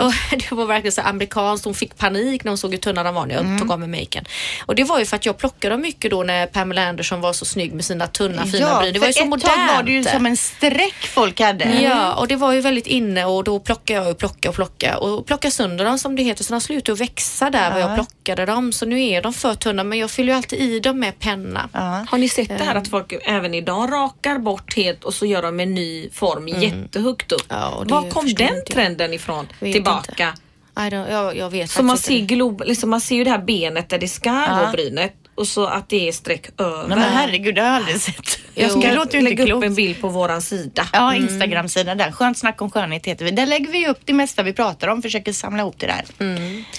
[0.00, 1.64] Och det var verkligen så amerikanskt.
[1.64, 3.88] Hon fick panik när hon såg hur tunna de var när jag tog av mig
[4.00, 4.24] maken.
[4.66, 7.32] Och det var ju för att jag plockade dem mycket då när Pamela Anderson var
[7.32, 8.92] så snygg med sina tunna fina bryn.
[8.92, 9.54] Det var ju så ett modernt.
[9.68, 11.64] tag var det ju som en streck folk hade.
[11.82, 14.96] Ja, och det var ju väldigt inne och då plockade jag och plockade och plockade
[14.96, 17.94] och plockade sönder dem som det heter så de slutade att växa där var jag
[17.94, 18.72] plockade dem.
[18.72, 21.68] Så nu är de för tunna men jag fyller ju alltid i dem med penna.
[21.72, 22.06] Ja.
[22.08, 25.42] Har ni sett det här att folk även idag rakar bort helt och så gör
[25.42, 27.46] de en ny form jättehögt upp?
[27.48, 28.66] Ja, Var kom den inte jag.
[28.66, 29.46] trenden ifrån?
[29.60, 30.34] Vet Tillbaka.
[30.76, 32.34] I don't, jag, jag vet Så man ser, inte.
[32.34, 34.68] glob, liksom man ser ju det här benet där det ska Ja.
[34.72, 36.88] brynet och så att det är streck över.
[36.88, 38.38] Nej, men herregud, det har jag aldrig sett.
[38.54, 40.88] jag ska låter ju inte lägga upp en bild på våran sida.
[40.92, 42.12] Ja, Instagram-sidan där.
[42.12, 43.30] Skönt snack om skönhet heter vi.
[43.30, 46.04] Där lägger vi upp det mesta vi pratar om, försöker samla ihop det där.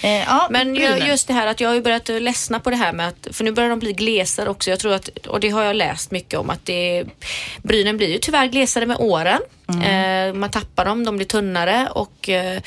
[0.02, 1.06] Eh, ja, Men brynen.
[1.06, 3.44] just det här att jag har ju börjat ledsna på det här med att, för
[3.44, 4.70] nu börjar de bli glesare också.
[4.70, 7.04] Jag tror att, och det har jag läst mycket om, att det,
[7.62, 9.40] brynen blir ju tyvärr glesare med åren.
[9.68, 12.60] Eh, man tappar dem, de blir tunnare och eh,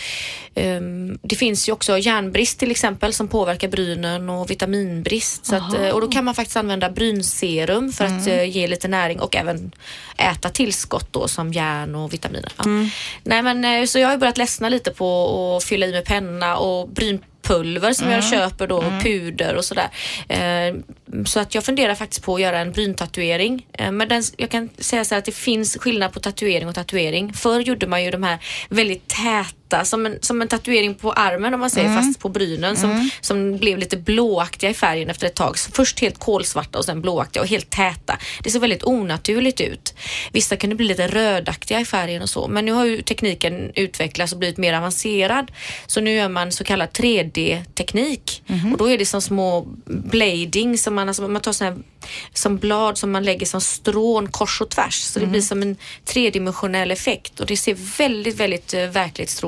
[0.56, 5.54] ehm, det finns ju också järnbrist till exempel som påverkar brynen och vitaminbrist.
[5.54, 9.20] Att, eh, och då kan man faktiskt använda brynserum för att eh, ge lite näring
[9.20, 9.72] och även
[10.18, 12.52] äta tillskott då som järn och vitaminer.
[12.58, 12.64] Ja.
[13.24, 16.90] Nej, men, så jag har börjat ledsna lite på att fylla i med penna och
[16.90, 19.90] brynpulver som jag köper då, och puder och sådär.
[20.28, 20.76] Eh,
[21.26, 23.68] så att jag funderar faktiskt på att göra en bryntatuering.
[23.74, 26.76] Eh, men den, jag kan säga så här att det finns skillnad på tatuering och
[26.76, 27.34] tatuering.
[27.34, 31.54] Förr gjorde man ju de här väldigt täta, som en, som en tatuering på armen
[31.54, 35.36] om man säger, fast på brynen som, som blev lite blåaktiga i färgen efter ett
[35.36, 35.58] tag.
[35.58, 38.18] Så först helt kolsvarta och sen blåaktiga och helt täta.
[38.44, 39.94] Det såg väldigt onaturligt ut.
[40.32, 42.48] Vissa kunde bli lite rödaktiga i färgen och så.
[42.48, 45.52] Men nu har ju tekniken utvecklats och blivit mer avancerad.
[45.88, 48.44] Så nu gör man så kallad 3D-teknik.
[48.72, 51.80] Och då är det som små blading som man, alltså man tar såna här,
[52.34, 54.96] som blad som man lägger som strån kors och tvärs.
[54.96, 55.76] Så det blir som en
[56.06, 58.90] tredimensionell effekt och det ser väldigt, väldigt uh,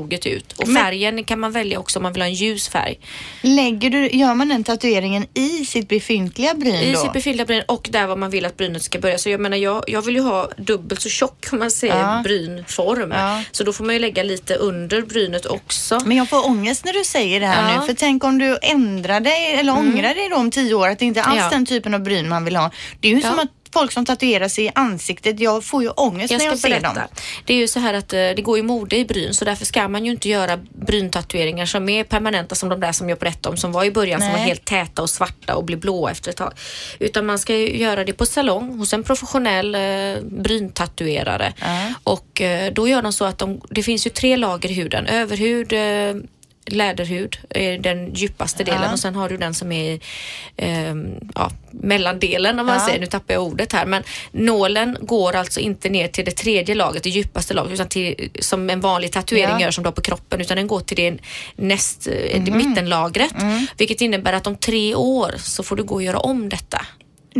[0.09, 0.53] verklighetstroget ut.
[0.59, 2.99] Och Men- färgen kan man välja också om man vill ha en ljus färg.
[3.41, 6.99] Lägger du, gör man den tatueringen i sitt befintliga bryn I då?
[6.99, 9.17] sitt befintliga bryn och där var man vill att brynet ska börja.
[9.17, 12.21] Så jag menar, jag, jag vill ju ha dubbelt så tjock om man säger Ja.
[12.23, 13.11] brynform.
[13.11, 13.43] Ja.
[13.51, 15.99] Så då får man ju lägga lite under brynet också.
[16.05, 17.69] Men jag får ångest när du säger det här Ja.
[17.69, 17.81] Mm.
[17.81, 17.87] nu.
[17.87, 21.05] För tänk om du ändrar dig eller ångrar dig då om tio år att det
[21.05, 21.49] inte alls Ja.
[21.49, 22.71] den typen av bryn man vill ha.
[22.99, 26.31] Det är ju som att folk som tatuerar sig i ansiktet, jag får ju ångest
[26.31, 26.93] Jag när jag ser berätta.
[26.93, 27.07] dem.
[27.45, 29.65] Det är ju så här att eh, det går ju mode i bryn så därför
[29.65, 33.49] ska man ju inte göra bryntatueringar som är permanenta som de där som jag berättade
[33.53, 34.37] om som var i början som Nej.
[34.37, 36.53] var helt täta och svarta och blir blåa efter ett tag.
[36.99, 41.53] Utan man ska ju göra det på salong hos en professionell eh, bryntatuerare.
[42.03, 45.05] Och eh, då gör de så att de, det finns ju tre lager i huden.
[45.07, 46.23] Överhud, eh,
[46.73, 49.99] läderhud är den djupaste delen och sen har du den som är
[50.57, 50.95] eh,
[51.35, 52.85] ja, mellandelen om man Ja.
[52.85, 52.99] säger.
[52.99, 57.03] Nu tappar jag ordet här men nålen går alltså inte ner till det tredje lagret,
[57.03, 59.61] det djupaste lagret utan till, som en vanlig tatuering Ja.
[59.61, 61.17] gör som du har på kroppen utan den går till det
[61.55, 62.03] näst,
[62.45, 63.33] det mittenlagret.
[63.77, 66.85] Vilket innebär att om tre år så får du gå och göra om detta.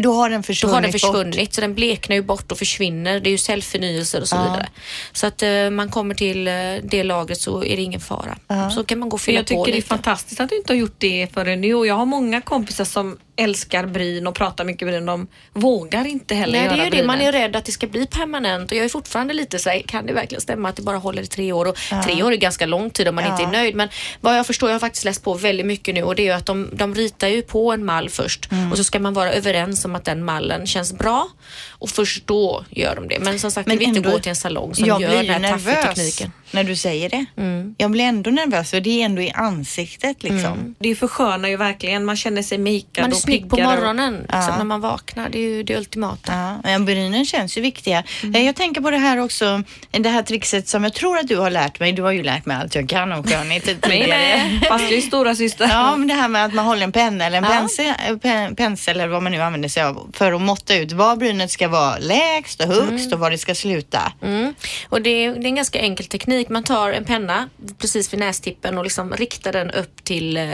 [0.02, 1.02] Då har den Då försvunnit har den bort.
[1.02, 3.20] försvunnit så den bleknar ju bort och försvinner.
[3.20, 4.44] Det är ju cellförnyelser och så Ja.
[4.44, 4.70] vidare.
[5.14, 8.38] Så att eh, man kommer till eh, det lagret så är det ingen fara.
[8.76, 9.88] Så kan man gå och fylla Jag på tycker det är lite.
[9.88, 13.18] fantastiskt att du inte har gjort det förrän nu och jag har många kompisar som
[13.40, 15.06] älskar bryn och pratar mycket bryn.
[15.06, 17.04] De vågar inte heller Nej, göra det är ju det.
[17.08, 19.80] Man är rädd att det ska bli permanent och jag är fortfarande lite så här,
[19.82, 21.66] kan det verkligen stämma att det bara håller i tre år?
[21.66, 23.32] Och tre år är ganska lång tid om man Ja.
[23.32, 23.76] inte är nöjd.
[23.76, 23.90] Men
[24.22, 26.32] vad jag förstår, jag har faktiskt läst på väldigt mycket nu och det är ju
[26.32, 28.72] att de, de ritar ju på en mall först Mm.
[28.72, 31.28] och så ska man vara överens om att den mallen känns bra
[31.70, 33.20] och först då gör de det.
[33.20, 35.30] Men som sagt, Men vi vill inte ändå- gå till en salong som gör den
[35.30, 36.32] här nervös taffy-tekniken.
[36.52, 37.26] när du säger det.
[37.38, 37.76] Mm.
[37.78, 40.76] Jag blir ändå nervös för det är ändå i ansiktet liksom.
[40.80, 42.06] Det förskönar ju verkligen.
[42.06, 44.58] Man känner sig är och snygg på morgonen liksom, Ja.
[44.58, 45.30] när man vaknar.
[45.30, 46.60] Det är ju det ultimata.
[46.64, 48.04] Ja, brynen känns ju viktiga.
[48.24, 48.36] Mm.
[48.36, 51.38] Eh, Jag tänker på det här också, det här trixet som jag tror att du
[51.38, 51.92] har lärt mig.
[51.92, 54.08] Du har ju lärt mig allt jag kan om skönhet Nej, tidigare.
[54.20, 54.62] nej.
[54.70, 55.68] Fast jag är stora syster.
[55.72, 57.50] Ja, men det här med att man håller en penna eller en Ja.
[57.50, 61.16] pensel, pen, pensel eller vad man nu använder sig av för att måtta ut var
[61.16, 64.12] brynet ska vara lägst och högst och var det ska sluta.
[64.22, 64.54] Mm.
[64.90, 66.50] Och det är, det är en ganska enkel teknik.
[66.50, 70.50] Man tar en penna precis vid nästippen och liksom riktar den upp till eh,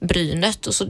[0.00, 0.86] brynet och så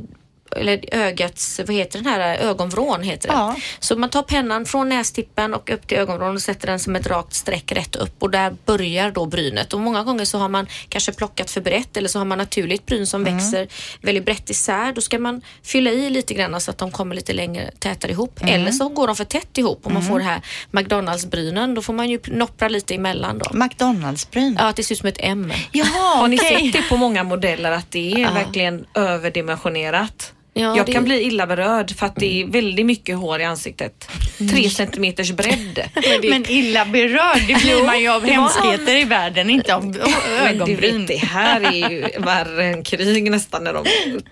[0.56, 3.34] eller ögats, vad heter den här, ögonvrån heter det.
[3.34, 3.56] Ja.
[3.80, 7.06] Så man tar pennan från nästippen och upp till ögonvrån och sätter den som ett
[7.06, 9.72] rakt streck rätt upp och där börjar då brynet.
[9.72, 12.86] Och många gånger så har man kanske plockat för brett eller så har man naturligt
[12.86, 13.34] bryn som Mm.
[13.36, 13.68] växer
[14.00, 14.92] väldigt brett isär.
[14.92, 18.40] Då ska man fylla i lite grann så att de kommer lite längre tätare ihop.
[18.42, 18.54] Mm.
[18.54, 21.74] Eller så går de för tätt ihop och man får det här McDonalds-brynen.
[21.74, 23.50] Då får man ju noppra lite emellan då.
[23.58, 24.56] McDonalds-bryn.
[24.60, 25.52] Ja, att det ser ut som ett M.
[25.72, 26.62] Jaha, Har ni okej.
[26.64, 30.32] sett det på många modeller att det är verkligen överdimensionerat?
[30.54, 30.92] Ja, jag det- Mm.
[30.92, 34.08] kan bli illa berörd för att det är väldigt mycket hår i ansiktet.
[34.52, 35.80] Tre centimeters bredd.
[36.30, 39.84] Men illa berörd, det blir man ju av hemskheter i världen, inte av
[40.38, 40.98] Men ögonbryn.
[40.98, 43.84] vet, det här är ju värre än krig nästan när de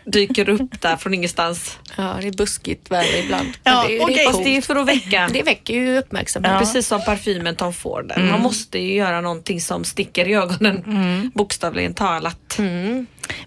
[0.05, 1.79] dyker upp där från ingenstans.
[1.97, 3.49] Ja, det är buskigt värre ibland.
[3.65, 5.31] Ja, Men det, är Fast det är för att väcka.
[5.33, 6.59] det väcker ju uppmärksamhet.
[6.59, 8.13] Precis som parfymen Tom Ford.
[8.17, 11.31] Man måste ju göra någonting som sticker i ögonen.
[11.35, 12.59] Bokstavligen talat.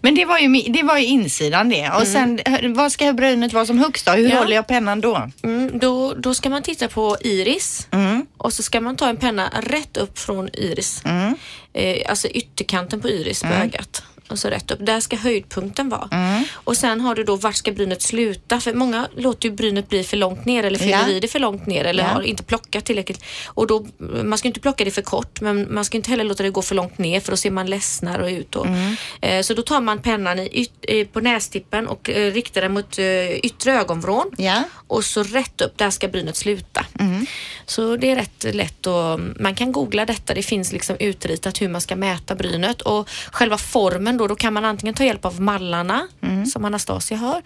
[0.02, 1.90] Men det var ju, det var ju insidan det.
[1.90, 2.40] Och sen,
[2.76, 4.12] vad ska brynet vara som högst då?
[4.12, 4.38] Hur Ja.
[4.38, 5.30] håller jag pennan då?
[5.44, 8.26] Mm, då, då ska man titta på iris Mm.
[8.38, 11.02] och så ska man ta en penna rätt upp från iris.
[11.06, 11.36] Mm.
[11.74, 14.04] Eh, alltså ytterkanten på iris på ögat.
[14.30, 14.80] Och så rätt upp.
[14.86, 16.10] Där ska höjdpunkten vara.
[16.12, 16.44] Mm.
[16.54, 18.60] Och sen har du då vart ska brynet sluta?
[18.60, 21.66] För många låter ju brynet bli för långt ner eller fyller i det för långt
[21.66, 22.10] ner eller Ja.
[22.10, 23.24] har inte plockat tillräckligt.
[23.48, 23.86] Och då,
[24.24, 26.62] man ska inte plocka det för kort men man ska inte heller låta det gå
[26.62, 28.52] för långt ner för då ser man ledsnare ut.
[28.52, 28.64] Då.
[28.64, 28.96] Mm.
[29.22, 32.74] Eh, så då tar man pennan i yt, eh, på nästippen och eh, riktar den
[32.74, 34.64] mot eh, yttre ögonvrån Ja.
[34.88, 36.86] och så rätt upp, där ska brynet sluta.
[37.00, 37.26] Mm.
[37.66, 40.34] Så det är rätt lätt och man kan googla detta.
[40.34, 44.54] Det finns liksom utritat hur man ska mäta brynet och själva formen då, då kan
[44.54, 46.46] man antingen ta hjälp av mallarna Mm.
[46.46, 47.42] som Anastasia har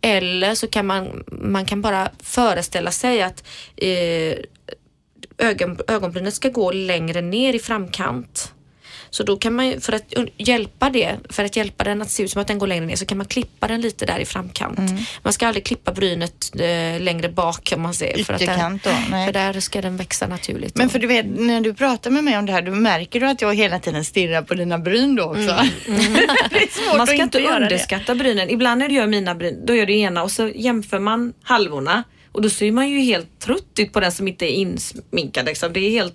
[0.00, 3.44] eller så kan man, man kan bara föreställa sig att
[3.76, 4.34] eh,
[5.38, 8.52] ögon, ögonbrynet ska gå längre ner i framkant.
[9.14, 12.30] Så då kan man för att hjälpa det, för att hjälpa den att se ut
[12.30, 14.78] som att den går längre ner så kan man klippa den lite där i framkant.
[14.78, 14.98] Mm.
[15.22, 18.24] Man ska aldrig klippa brynet eh, längre bak om man säger.
[18.24, 19.26] För, att där, Ytterkant då, nej.
[19.26, 20.76] för där ska den växa naturligt.
[20.76, 23.26] Men för du vet, när du pratar med mig om det här, då märker du
[23.26, 25.40] att jag hela tiden stirrar på dina bryn då också.
[25.40, 27.64] är svårt Man ska inte göra det.
[27.64, 28.50] underskatta brynen.
[28.50, 32.04] Ibland när du gör mina bryn, då gör du ena och så jämför man halvorna
[32.32, 35.46] och då ser man ju helt trött ut på den som inte är insminkad.
[35.46, 35.72] Liksom.
[35.72, 36.14] Det är helt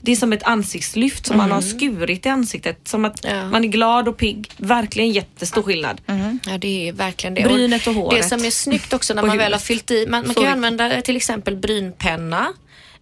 [0.00, 2.88] det är som ett ansiktslyft som man har skurit i ansiktet.
[2.88, 3.48] Som att Ja.
[3.48, 4.50] man är glad och pigg.
[4.56, 6.00] Verkligen jättestor skillnad.
[6.46, 7.42] Ja, det är verkligen det.
[7.42, 8.22] Brynet och håret.
[8.22, 10.48] Det som är snyggt också när man väl har fyllt i, man, man kan ju
[10.50, 12.52] använda till exempel brynpenna.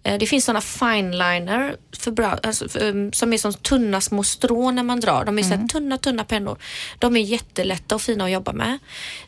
[0.02, 4.22] Eh, Det finns sådana fineliner för bra, alltså, för, um, som är som tunna små
[4.22, 5.24] strån när man drar.
[5.24, 6.58] De är så här tunna, tunna pennor.
[6.98, 8.78] De är jättelätta och fina att jobba med.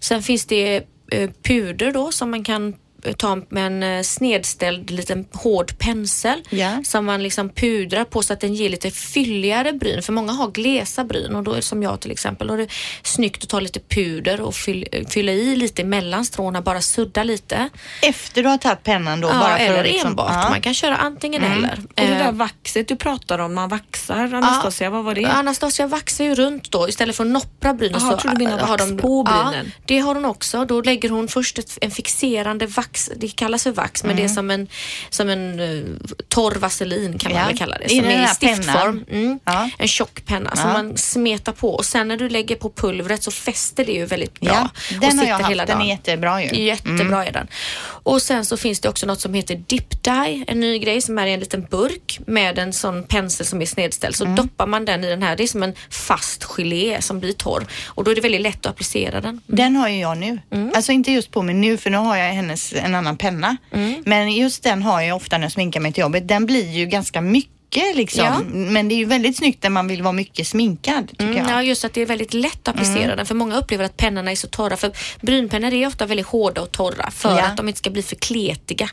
[0.01, 2.75] Sen finns det eh, puder då som man kan eh,
[3.17, 6.83] ta med en eh, snedställd liten hård pensel Ja.
[6.85, 10.03] som man liksom pudrar på så att den ger lite fylligare bryn.
[10.03, 12.47] För många har glesa bryn och då är som jag till exempel.
[12.47, 12.69] Då är det
[13.03, 17.69] snyggt att ta lite puder och fyll, fylla i lite mellan stråna, bara sudda lite.
[18.03, 19.29] Efter du har tagit pennan då?
[19.29, 20.33] Ja, bara för eller att liksom, enbart.
[20.33, 20.51] Ja.
[20.51, 21.73] Man kan köra antingen eller.
[21.73, 25.27] Och det Eh, där vaxet du pratar om, man vaxar Anastasia, vad var det?
[25.27, 28.01] Anastasia vaxar ju runt då istället för att noppra brynen.
[28.01, 29.67] Jaha, jag trodde du menade vax på brynen.
[29.67, 30.65] Ja, det har hon också.
[30.65, 32.90] Då lägger hon först ett, en fixerande vax.
[33.17, 34.69] Det kallas för vax, men det är som en,
[35.11, 35.85] som en uh,
[36.29, 37.85] torr vaselin kan man Ja, väl kalla det.
[37.85, 39.05] i Som den är i stiftform.
[39.11, 39.41] Mm.
[39.45, 39.71] Ja.
[39.79, 43.31] En tjock penna som man smetar på och sen när du lägger på pulvret så
[43.31, 44.53] fäster det ju väldigt bra.
[44.53, 45.51] Ja, och den har jag haft.
[45.51, 46.65] hela Den är jättebra ju.
[46.65, 47.49] Jättebra är den.
[48.11, 51.19] Och sen så finns det också något som heter dip dye, en ny grej som
[51.19, 54.17] är i en liten burk med en sån pensel som är snedställd.
[54.17, 57.33] Så doppar man den i den här, det är som en fast gelé som blir
[57.33, 59.41] torr och då är det väldigt lätt att applicera den.
[59.47, 60.39] Den har ju jag nu.
[60.51, 60.73] Mm.
[60.75, 63.57] Alltså inte just på mig nu för nu har jag hennes en annan penna.
[63.73, 64.03] Mm.
[64.07, 66.29] Men just den har jag ofta när jag sminkar mig till jobbet.
[66.29, 67.60] Den blir ju ganska mycket
[67.95, 68.25] liksom.
[68.25, 68.41] Ja.
[68.53, 71.51] Men det är ju väldigt snyggt när man vill vara mycket sminkad tycker Mm, jag.
[71.51, 74.31] ja, just att det är väldigt lätt att applicera den för många upplever att pennorna
[74.31, 77.43] är så torra för brynpennor är ofta väldigt hårda och torra för Ja.
[77.47, 78.89] att de inte ska bli för kletiga.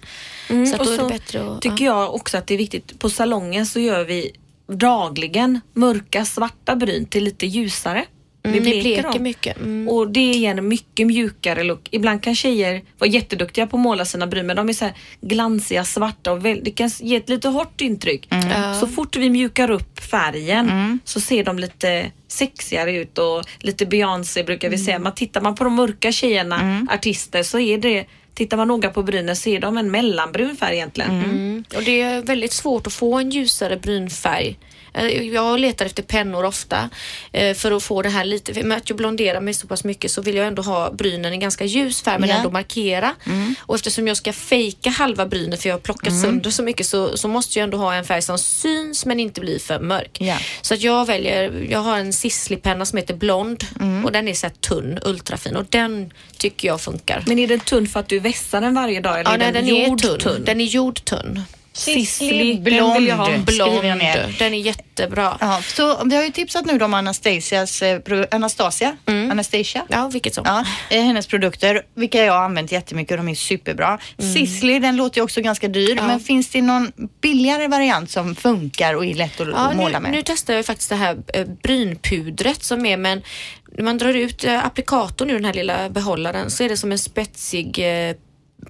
[0.47, 1.61] så att Mm, och då är det så bättre att...
[1.61, 4.31] tycker jag också att det är viktigt, på salongen så gör vi
[4.71, 8.05] dagligen mörka svarta bryn till lite ljusare.
[8.43, 9.23] Mm, vi ni bleker dem.
[9.23, 9.57] mycket.
[9.57, 9.87] Mm.
[9.89, 11.87] Och det ger en mycket mjukare look.
[11.91, 14.93] Ibland kan tjejer vara jätteduktiga på att måla sina bryn men de är så här
[15.21, 18.27] glansiga, svarta och väl, det kan ge ett lite hårt intryck.
[18.29, 18.75] Mm.
[18.79, 24.43] Så fort vi mjukar upp färgen så ser de lite sexigare ut och lite Beyoncé
[24.43, 24.85] brukar vi Mm.
[24.85, 24.99] säga.
[24.99, 29.03] Man tittar man på de mörka tjejerna, artister, så är det Tittar man noga på
[29.03, 31.11] brynen ser de en mellanbrun färg egentligen.
[31.11, 31.63] Mm.
[31.75, 34.57] Och det är väldigt svårt att få en ljusare brynfärg.
[34.93, 36.89] Eh, Jag letar efter pennor ofta
[37.31, 39.83] eh, för att få det här lite, för med att jag blonderar mig så pass
[39.83, 42.35] mycket så vill jag ändå ha brynen i ganska ljus färg men Ja.
[42.35, 43.15] ändå markera.
[43.59, 47.17] Och eftersom jag ska fejka halva brynet för jag har plockat sönder så mycket så,
[47.17, 50.17] så måste jag ändå ha en färg som syns men inte blir för mörk.
[50.21, 50.37] Ja.
[50.61, 53.63] Så att jag väljer, jag har en Sisley-penna som heter Blond
[54.05, 57.23] och den är så tunn, ultrafin och den tycker jag funkar.
[57.27, 59.51] Men är den tunn för att du vässar den varje dag eller Ja, är nej,
[59.51, 60.19] den, den är jordtunn?
[60.19, 60.43] tunn.
[60.45, 60.67] Den är.
[60.67, 61.43] Sisley,
[61.85, 62.93] den blond.
[62.95, 63.25] vill jag ha.
[63.25, 63.97] Skriver jag Blond.
[64.01, 64.35] ner.
[64.39, 65.37] Den är jättebra.
[65.39, 67.99] Ja, så vi har ju tipsat nu om Anastasias, eh,
[68.31, 69.85] Anastasia, Anastasia.
[69.89, 70.43] Ja, vilket som.
[70.47, 73.99] Ja, eh, hennes produkter, vilka jag har använt jättemycket och de är superbra.
[74.17, 78.93] Sisley, den låter ju också ganska dyr, men finns det någon billigare variant som funkar
[78.93, 80.11] och är lätt att Ja, måla nu, med?
[80.11, 83.21] nu testar jag faktiskt det här eh, brynpudret som är med en,
[83.77, 86.91] när man drar ut eh, applikatorn ur den här lilla behållaren så är det som
[86.91, 88.15] en spetsig eh,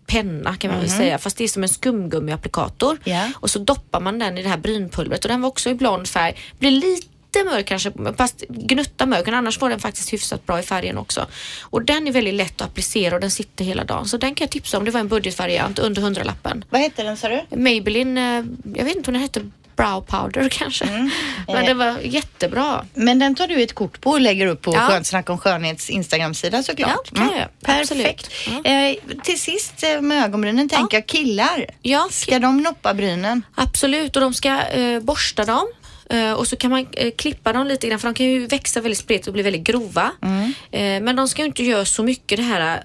[0.05, 3.13] penna kan man väl säga fast det är som en skumgummiapplikator Mhm.
[3.13, 3.29] Ja.
[3.35, 6.07] och så doppar man den i det här brynpulvret och den var också i blond
[6.07, 6.35] färg.
[6.59, 10.97] Blir lite mörk kanske, fast gnutta mörk annars var den faktiskt hyfsat bra i färgen
[10.97, 11.25] också.
[11.61, 14.45] Och den är väldigt lätt att applicera och den sitter hela dagen så den kan
[14.45, 14.85] jag tipsa om.
[14.85, 16.65] Det var en budgetvariant under hundralappen.
[16.69, 17.55] Vad heter den sa du?
[17.55, 18.43] Maybelline, eh,
[18.75, 19.41] jag vet inte om den hette
[19.77, 20.85] brow powder kanske.
[20.85, 21.09] Mm.
[21.47, 22.85] Men det var jättebra.
[22.93, 24.79] Men den tar du ett kort på och lägger upp på Ja.
[24.79, 27.11] Skönt snack om skönhets Instagram-sida såklart.
[27.11, 27.47] Ja, kan jag.
[27.61, 28.29] Perfekt.
[28.47, 28.65] Absolut.
[28.65, 31.65] Eh, till sist eh, med ögonbrynen tänker jag killar.
[31.81, 33.45] Ja, Ska de noppa brynen?
[33.55, 34.15] absolut.
[34.15, 35.67] Och de ska eh, borsta dem
[36.09, 38.81] Eh, och så kan man eh, klippa dem lite grann för de kan ju växa
[38.81, 40.11] väldigt spretigt och bli väldigt grova.
[40.21, 40.53] Mm.
[40.71, 42.81] Eh, men de ska ju inte göra så mycket det här eh,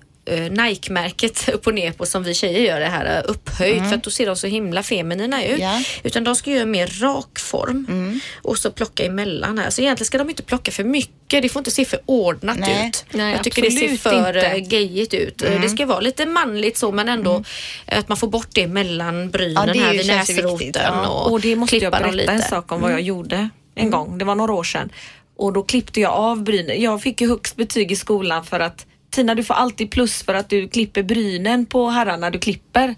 [0.51, 4.03] Nike-märket upp och ner på som vi tjejer gör det här eh, upphöjt för att
[4.05, 5.59] då ser de så himla feminina ut.
[5.61, 5.71] Mm.
[5.71, 5.83] Mm.
[6.03, 9.71] Utan de ska göra mer rak form och så plocka emellan här.
[9.71, 11.43] Så egentligen ska de inte plocka för mycket.
[11.43, 12.89] Det får inte se för ordnat Nej.
[12.89, 13.05] ut.
[13.11, 14.41] Nej, Jag tycker det ser för inte.
[14.47, 15.43] eh, gayigt ut.
[15.43, 15.61] Mm.
[15.63, 17.45] Det ska vara lite manligt så men ändå
[17.87, 21.09] att man får bort det mellan brynen Ja, det är här vid näsroten ja.
[21.09, 22.39] och, Och det måste jag berätta en lite.
[22.49, 24.19] sak om vad jag gjorde en gång.
[24.19, 24.93] Det var några år sedan.
[25.37, 26.83] Och då klippte jag av brynen.
[26.83, 30.35] Jag fick ju högst betyg i skolan för att Tina du får alltid plus för
[30.35, 32.97] att du klipper brynen på herrarna du klipper.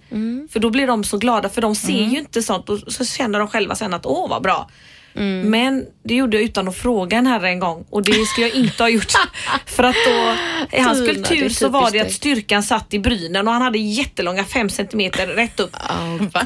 [0.48, 3.38] För då blir de så glada för de ser ju inte sånt och så känner
[3.38, 4.70] de själva sen att åh vad bra.
[5.22, 8.56] Men det gjorde jag utan att fråga en herre en gång och det skulle jag
[8.56, 9.12] inte ha gjort.
[9.66, 10.34] för att då,
[10.76, 13.78] i hans är kultur så var det att styrkan satt i brynen och han hade
[13.78, 15.76] jättelånga fem centimeter rätt upp.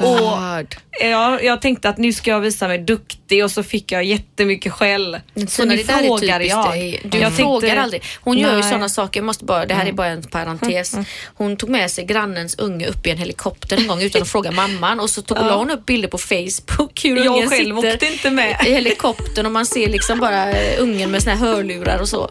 [0.01, 3.91] Oh, Och jag, jag tänkte att nu ska jag visa mig duktig och så fick
[3.91, 5.17] jag jättemycket skäll.
[5.47, 6.71] Så Tina, nu frågar jag.
[6.71, 7.01] dig.
[7.03, 8.03] Du jag frågar tänkte- aldrig.
[8.21, 8.59] Hon gör ju Nej.
[8.59, 8.69] Mm.
[8.71, 9.19] sådana saker.
[9.19, 10.95] Jag måste bara, det här är bara en parentes.
[11.35, 14.51] Hon tog med sig grannens unge upp i en helikopter en gång utan att fråga
[14.51, 18.29] mamman och så tog, hon upp bilder på Facebook hur Jag själv sitter åkte inte
[18.29, 22.09] med i helikoptern och man ser liksom bara eh, ungen med såna här hörlurar och
[22.09, 22.29] så.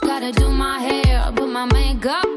[0.00, 2.35] Gotta do my hair, put my makeup.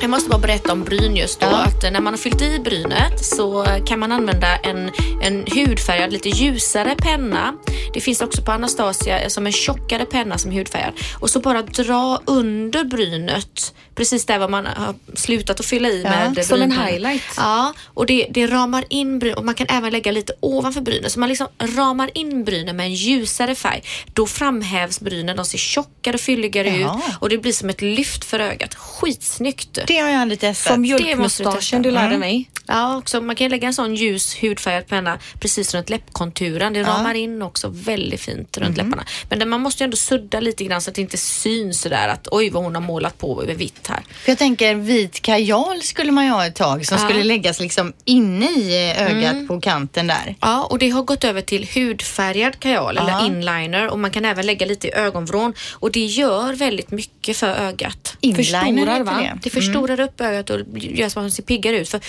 [0.00, 1.46] Jag måste bara berätta om bryn just då.
[1.46, 1.56] Ja.
[1.56, 4.90] Att när man har fyllt i brynet så kan man använda en,
[5.22, 7.54] en hudfärgad, lite ljusare penna.
[7.94, 10.92] Det finns också på Anastasia som en tjockare penna som är hudfärgad.
[11.20, 16.10] Och så bara dra under brynet, precis där man har slutat att fylla i Ja,
[16.10, 16.86] med som en brynpennan.
[16.92, 17.22] highlight.
[17.36, 21.10] Ja, och det, det ramar in bryn och man kan även lägga lite ovanför brynen.
[21.10, 23.82] Så man liksom ramar in brynen med en ljusare färg.
[24.14, 26.96] Då framhävs brynen, de ser tjockare och fylligare Jaha.
[27.08, 28.74] ut och det blir som ett lyft för ögat.
[28.74, 29.78] Skitsnyggt!
[29.90, 30.72] Det har jag aldrig testat.
[30.72, 32.20] Som mjölkmustaschen du lärde Mm.
[32.20, 32.50] mig.
[32.66, 36.72] Ja, också, man kan lägga en sån ljus hudfärgad penna precis runt läppkonturen.
[36.72, 39.04] Det ramar in också väldigt fint runt läpparna.
[39.28, 42.08] Men det, man måste ju ändå sudda lite grann så att det inte syns sådär
[42.08, 44.00] att oj vad hon har målat på med vitt här.
[44.24, 47.08] För jag tänker vit kajal skulle man ju ha ett tag som Ja.
[47.08, 49.48] skulle läggas liksom inne i ögat Mm.
[49.48, 50.34] på kanten där.
[50.40, 53.02] Ja, och det har gått över till hudfärgad kajal Ja.
[53.02, 57.36] eller inliner och man kan även lägga lite i ögonvrån och det gör väldigt mycket
[57.36, 58.16] för ögat.
[58.20, 59.12] Inliner Förstorar, va?
[59.20, 59.38] det.
[59.42, 61.88] Det förstorar upp ögat och gör så att man ser piggare ut.
[61.88, 62.00] För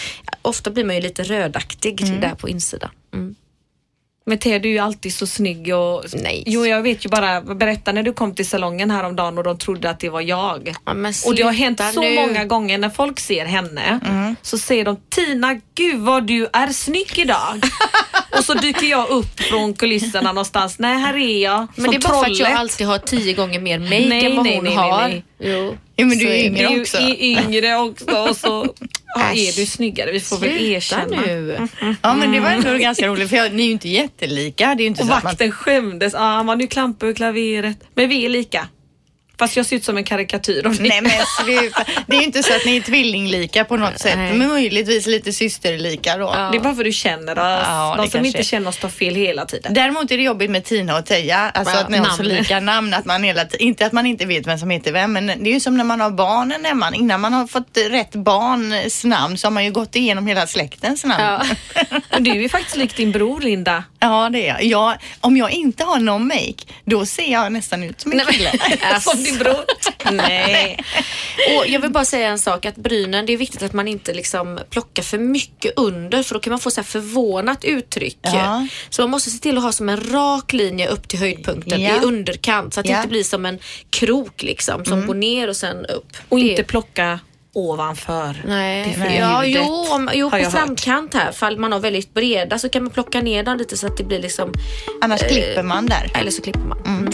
[0.41, 2.89] ofta blir man ju lite rödaktig där på insidan.
[3.13, 3.35] Mm.
[4.25, 6.03] Men Thea, du är ju alltid så snygg och...
[6.13, 6.43] Nej.
[6.45, 7.41] Jo, jag vet ju bara.
[7.41, 10.75] Berätta när du kom till salongen häromdagen och de trodde att det var jag.
[10.85, 12.15] Ja, men Och det har hänt så nu.
[12.15, 13.99] många gånger när folk ser henne
[14.41, 17.63] så säger de Tina, gud vad du är snygg idag.
[18.37, 20.79] och så dyker jag upp från kulisserna någonstans.
[20.79, 21.67] Nej, här är jag.
[21.75, 22.59] Men det är bara för att jag trollet.
[22.59, 25.21] alltid har tio gånger mer make Nej, än vad hon nej, nej, har.
[25.39, 25.77] Jo.
[26.01, 26.97] Ja, men du är är yngre är också.
[26.97, 28.73] y- yngre också och så
[29.15, 30.11] ja, är du snyggare.
[30.11, 31.21] Vi får väl Sluta erkänna.
[31.21, 31.67] nu.
[32.01, 34.75] Ja men det var ändå ganska roligt för jag, ni är ju inte jättelika.
[34.75, 35.29] Det är inte Och så att man...
[35.31, 36.13] vakten skämdes.
[36.13, 36.67] Ah, han var nu
[37.01, 37.77] över klaveret.
[37.95, 38.67] Men vi är lika.
[39.41, 40.89] Fast jag ser ut som en karikatyr av dig.
[40.89, 41.11] Nej men
[41.45, 41.85] sluta.
[42.07, 44.17] Det är ju inte så att ni är tvillinglika på något sätt.
[44.17, 44.33] Nej.
[44.33, 46.31] Men möjligtvis lite systerlika då.
[46.35, 46.49] Ja.
[46.51, 47.37] Det är bara för att du känner oss.
[47.67, 48.43] Ja, De det som inte är.
[48.43, 49.73] känner oss tar fel hela tiden.
[49.73, 52.59] Däremot är det jobbigt med Tina och Teija, alltså Ja, att ni har så lika
[52.59, 52.93] namn.
[52.93, 55.53] Att man hela inte att man inte vet vem som heter vem, men det är
[55.53, 56.95] ju som när man har barnen hemma.
[56.95, 61.05] Innan man har fått rätt barns namn så har man ju gått igenom hela släktens
[61.05, 61.23] namn.
[61.23, 61.43] Ja.
[62.15, 63.83] Och du är faktiskt lik din bror Linda.
[63.99, 64.63] Ja, det är jag.
[64.63, 64.97] jag.
[65.21, 68.51] Om jag inte har någon make, då ser jag nästan ut som en kille.
[69.01, 69.65] som din bror.
[70.11, 70.77] Nej.
[71.57, 74.13] Och jag vill bara säga en sak att brynen, det är viktigt att man inte
[74.13, 78.17] liksom plockar för mycket under för då kan man få så här förvånat uttryck.
[78.21, 78.67] Ja.
[78.89, 81.95] Så man måste se till att ha som en rak linje upp till höjdpunkten Ja.
[81.95, 82.95] i underkant så att det Ja.
[82.95, 83.03] Mm.
[83.03, 86.07] inte blir som en krok liksom som går ner och sen upp.
[86.29, 87.19] Och Det- inte plocka
[87.53, 88.43] ovanför.
[88.47, 90.51] Nej, Det ja, jo, om, jo på hört.
[90.51, 93.87] framkant här, fall man har väldigt breda så kan man plocka ner dem lite så
[93.87, 94.53] att det blir liksom,
[95.01, 96.11] Annars klipper man där.
[96.15, 96.77] eller så klipper man.
[96.85, 97.13] Mm.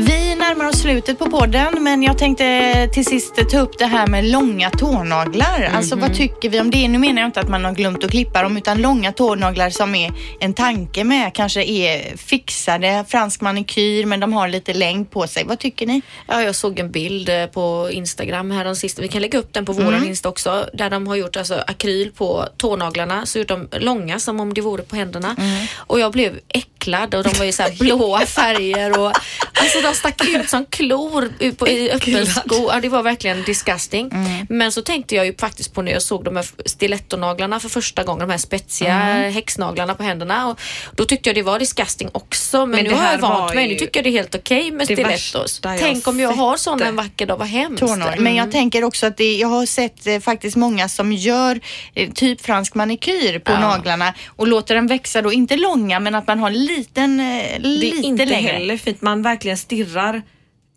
[0.00, 4.06] Vi närmar oss slutet på podden men jag tänkte till sist ta upp det här
[4.06, 5.70] med långa tånaglar.
[5.74, 6.88] Alltså vad tycker vi om det?
[6.88, 9.94] Nu menar jag inte att man har glömt att klippa dem utan långa tånaglar som
[9.94, 15.26] är en tanke med kanske är fixade, fransk manikyr men de har lite längd på
[15.26, 15.44] sig.
[15.44, 16.02] Vad tycker ni?
[16.26, 19.02] Ja, jag såg en bild eh, på Instagram här de sista.
[19.02, 20.68] Vi kan lägga upp den på våran Insta också.
[20.74, 23.26] Där de har gjort alltså akryl på tånaglarna.
[23.26, 25.36] Så gjort de långa som om det vore på händerna.
[25.76, 29.12] Och jag blev äcklad och de var ju så här blåa färger och
[29.54, 32.68] alltså de stack ut som klor u- på, i öppen sko.
[32.72, 34.10] Ja, det var verkligen disgusting.
[34.48, 38.04] Men så tänkte jag ju faktiskt på när jag såg de här stilettonaglarna för första
[38.04, 38.94] gången, de här spetsiga
[39.30, 40.48] häxnaglarna på händerna.
[40.48, 40.58] Och
[40.94, 42.66] då tyckte jag det var disgusting också.
[42.66, 43.68] Men, Men nu har jag vant mig.
[43.68, 45.60] Nu tycker jag det är helt okej med det stilettos.
[45.78, 47.80] Tänk om jag har sådana en vacker dag, vad hemskt.
[47.80, 48.16] Tånaglar.
[48.18, 51.60] Men jag tänker också att det, jag har sett eh, faktiskt många som gör
[51.94, 53.60] eh, typ fransk manikyr på Ja.
[53.60, 57.26] naglarna och låter den växa då, inte långa men att man har en liten, eh,
[57.26, 58.52] Det är lite inte längre.
[58.52, 59.02] heller fint.
[59.02, 59.77] Man verkligen stirrar.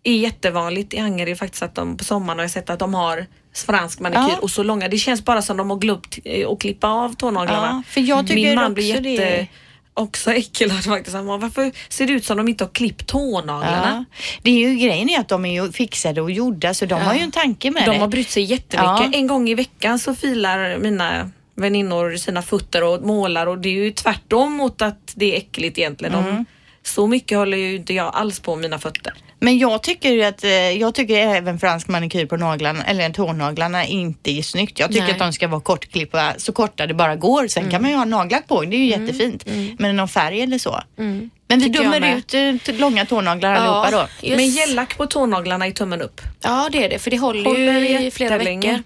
[0.04, 2.94] Det är jättevanligt i Angered faktiskt att de på sommaren har jag sett att de
[2.94, 4.38] har fransk manikyr Ja.
[4.42, 4.88] och så långa.
[4.88, 7.82] Det känns bara som de har glömt eh, att klippa av tånaglarna.
[7.86, 9.46] Ja, för jag tycker Min man blir jätte, det-
[9.94, 11.16] också äckelad faktiskt.
[11.16, 14.04] Han bara, varför ser det ut som de inte har klippt tånaglarna?
[14.08, 14.18] Ja.
[14.42, 17.14] Det är ju grejen är att de är ju fixade och gjorda så de har
[17.14, 17.98] ju en tanke med De det.
[17.98, 18.82] har brytt sig jättemycket.
[18.82, 19.10] Ja.
[19.12, 23.72] En gång i veckan så filar mina väninnor sina fötter och målar och det är
[23.84, 26.14] ju tvärtom mot att det är äckligt egentligen.
[26.14, 26.34] Mm.
[26.34, 26.44] De,
[26.82, 29.12] så mycket håller ju inte jag alls på mina fötter.
[29.38, 33.86] Men jag tycker ju att, eh, jag tycker även fransk manikyr på naglarna, eller tånaglarna,
[33.86, 34.78] inte är snyggt.
[34.78, 35.12] Jag tycker Nej.
[35.12, 37.46] att de ska vara kortklippa så korta det bara går.
[37.48, 39.44] Sen kan man ju ha naglar på, det är ju jättefint.
[39.78, 40.80] Men någon färg eller så.
[40.96, 44.26] Men vi Tycker dömer ut eh, långa tånaglar allihopa då.
[44.28, 46.20] just- Men gellack på tånaglarna är tummen upp.
[46.42, 46.98] Ja, det är det.
[46.98, 48.82] För det håller, Håller ju i flera veckor.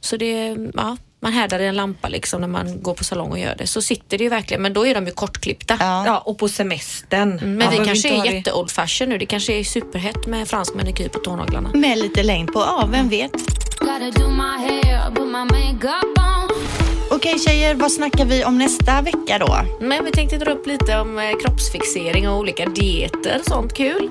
[0.00, 3.38] Så det, ja, man härdar i en lampa liksom när man går på salong och
[3.38, 3.66] gör det.
[3.66, 5.76] Så sitter det ju verkligen, men då är de ju kortklippta.
[5.80, 6.06] Ja.
[6.06, 7.38] Ja, och på semestern.
[7.42, 9.18] Men Man vi kanske är jätte old fashion nu.
[9.18, 11.70] Det kanske är superhett med fransk manikyr på tånaglarna.
[11.74, 13.32] Med lite längd på, ja vem vet.
[17.10, 19.58] Okej tjejer, vad snackar vi om nästa vecka då?
[19.80, 23.40] Men vi tänkte dra upp lite om eh, kroppsfixering och olika dieter.
[23.48, 24.10] Sånt kul.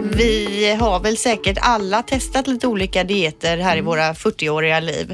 [0.00, 3.78] Vi har väl säkert alla testat lite olika dieter här Mm.
[3.78, 5.10] i våra 40-åriga liv.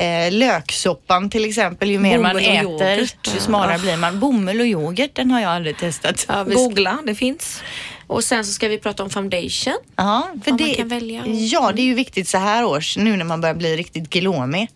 [0.00, 2.98] Eh, löksoppan till exempel, ju mer man Bomull och äter
[3.34, 4.20] ju smalare blir man.
[4.20, 6.24] Bomull och yoghurt, den har jag aldrig testat.
[6.28, 7.62] Ja, Googla, det finns.
[8.06, 9.78] Och sen så ska vi prata om foundation.
[9.96, 11.26] Ja, för det, man kan välja.
[11.26, 14.68] Ja, det är ju viktigt så här års, nu när man börjar bli riktigt glåmig.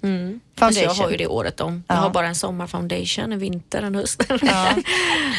[0.58, 1.04] Fast jag Foundation.
[1.04, 1.84] har ju det året om.
[1.88, 2.00] Jag Ja.
[2.00, 4.22] har bara en sommarfoundation, en vinter, en höst.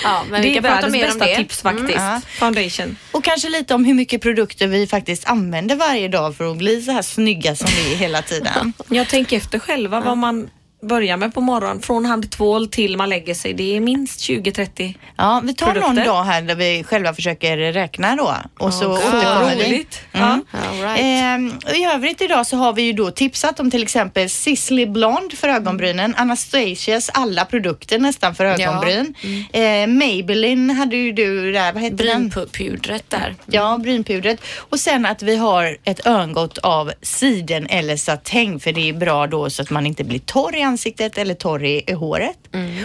[0.04, 0.24] Ja.
[0.30, 1.36] men det vi är kan prata mer om bästa det.
[1.36, 1.96] tips faktiskt.
[1.96, 2.22] Ja.
[2.28, 2.98] Foundation.
[3.12, 6.82] Och kanske lite om hur mycket produkter vi faktiskt använder varje dag för att bli
[6.82, 8.74] så här snygga som vi är hela tiden.
[8.90, 10.50] Jag tänker efter själva vad man
[10.82, 11.82] börjar med på morgonen.
[11.82, 13.54] Från handtvål till man lägger sig.
[13.54, 14.94] Det är minst 20-30.
[15.18, 16.06] Ja, vi tar någon Produkter.
[16.06, 18.98] dag här där vi själva försöker räkna då och så God.
[18.98, 19.66] återkommer vi.
[19.66, 20.02] Roligt.
[20.14, 20.30] Mm.
[20.30, 20.42] All
[20.82, 21.00] right.
[21.02, 24.86] Ehm, och I övrigt idag så har vi ju då tipsat om till exempel Sisley
[24.86, 29.14] Blonde för ögonbrynen, Anastasias alla produkter nästan för ögonbryn.
[29.54, 32.30] Eh, Maybelline hade ju du där, vad heter den?
[32.30, 33.36] Brynpudret där.
[33.46, 34.40] Ja, brynpudret.
[34.58, 39.28] Och sen att vi har ett örngott av siden eller satäng för det är bra
[39.28, 42.38] då så att man inte blir torr i ansiktet eller torr i, håret.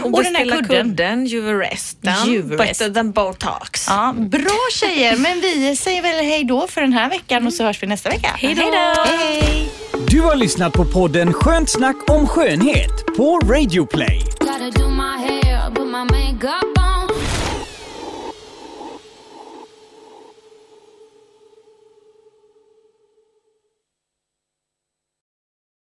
[0.05, 0.65] Och, Och den här kudden.
[0.89, 2.15] kudden, Juveresten.
[2.33, 2.59] Juverest.
[2.81, 3.87] Better than botox.
[3.89, 7.65] Ja, bra tjejer, men vi säger väl hej då för den här veckan och så
[7.65, 8.29] hörs vi nästa vecka.
[8.39, 8.63] Hej då!
[9.07, 9.71] Hej!
[10.09, 14.21] Du har lyssnat på podden Skönt snack om skönhet på Radio Play.
[14.41, 17.15] Gotta do my hair, put my makeup on.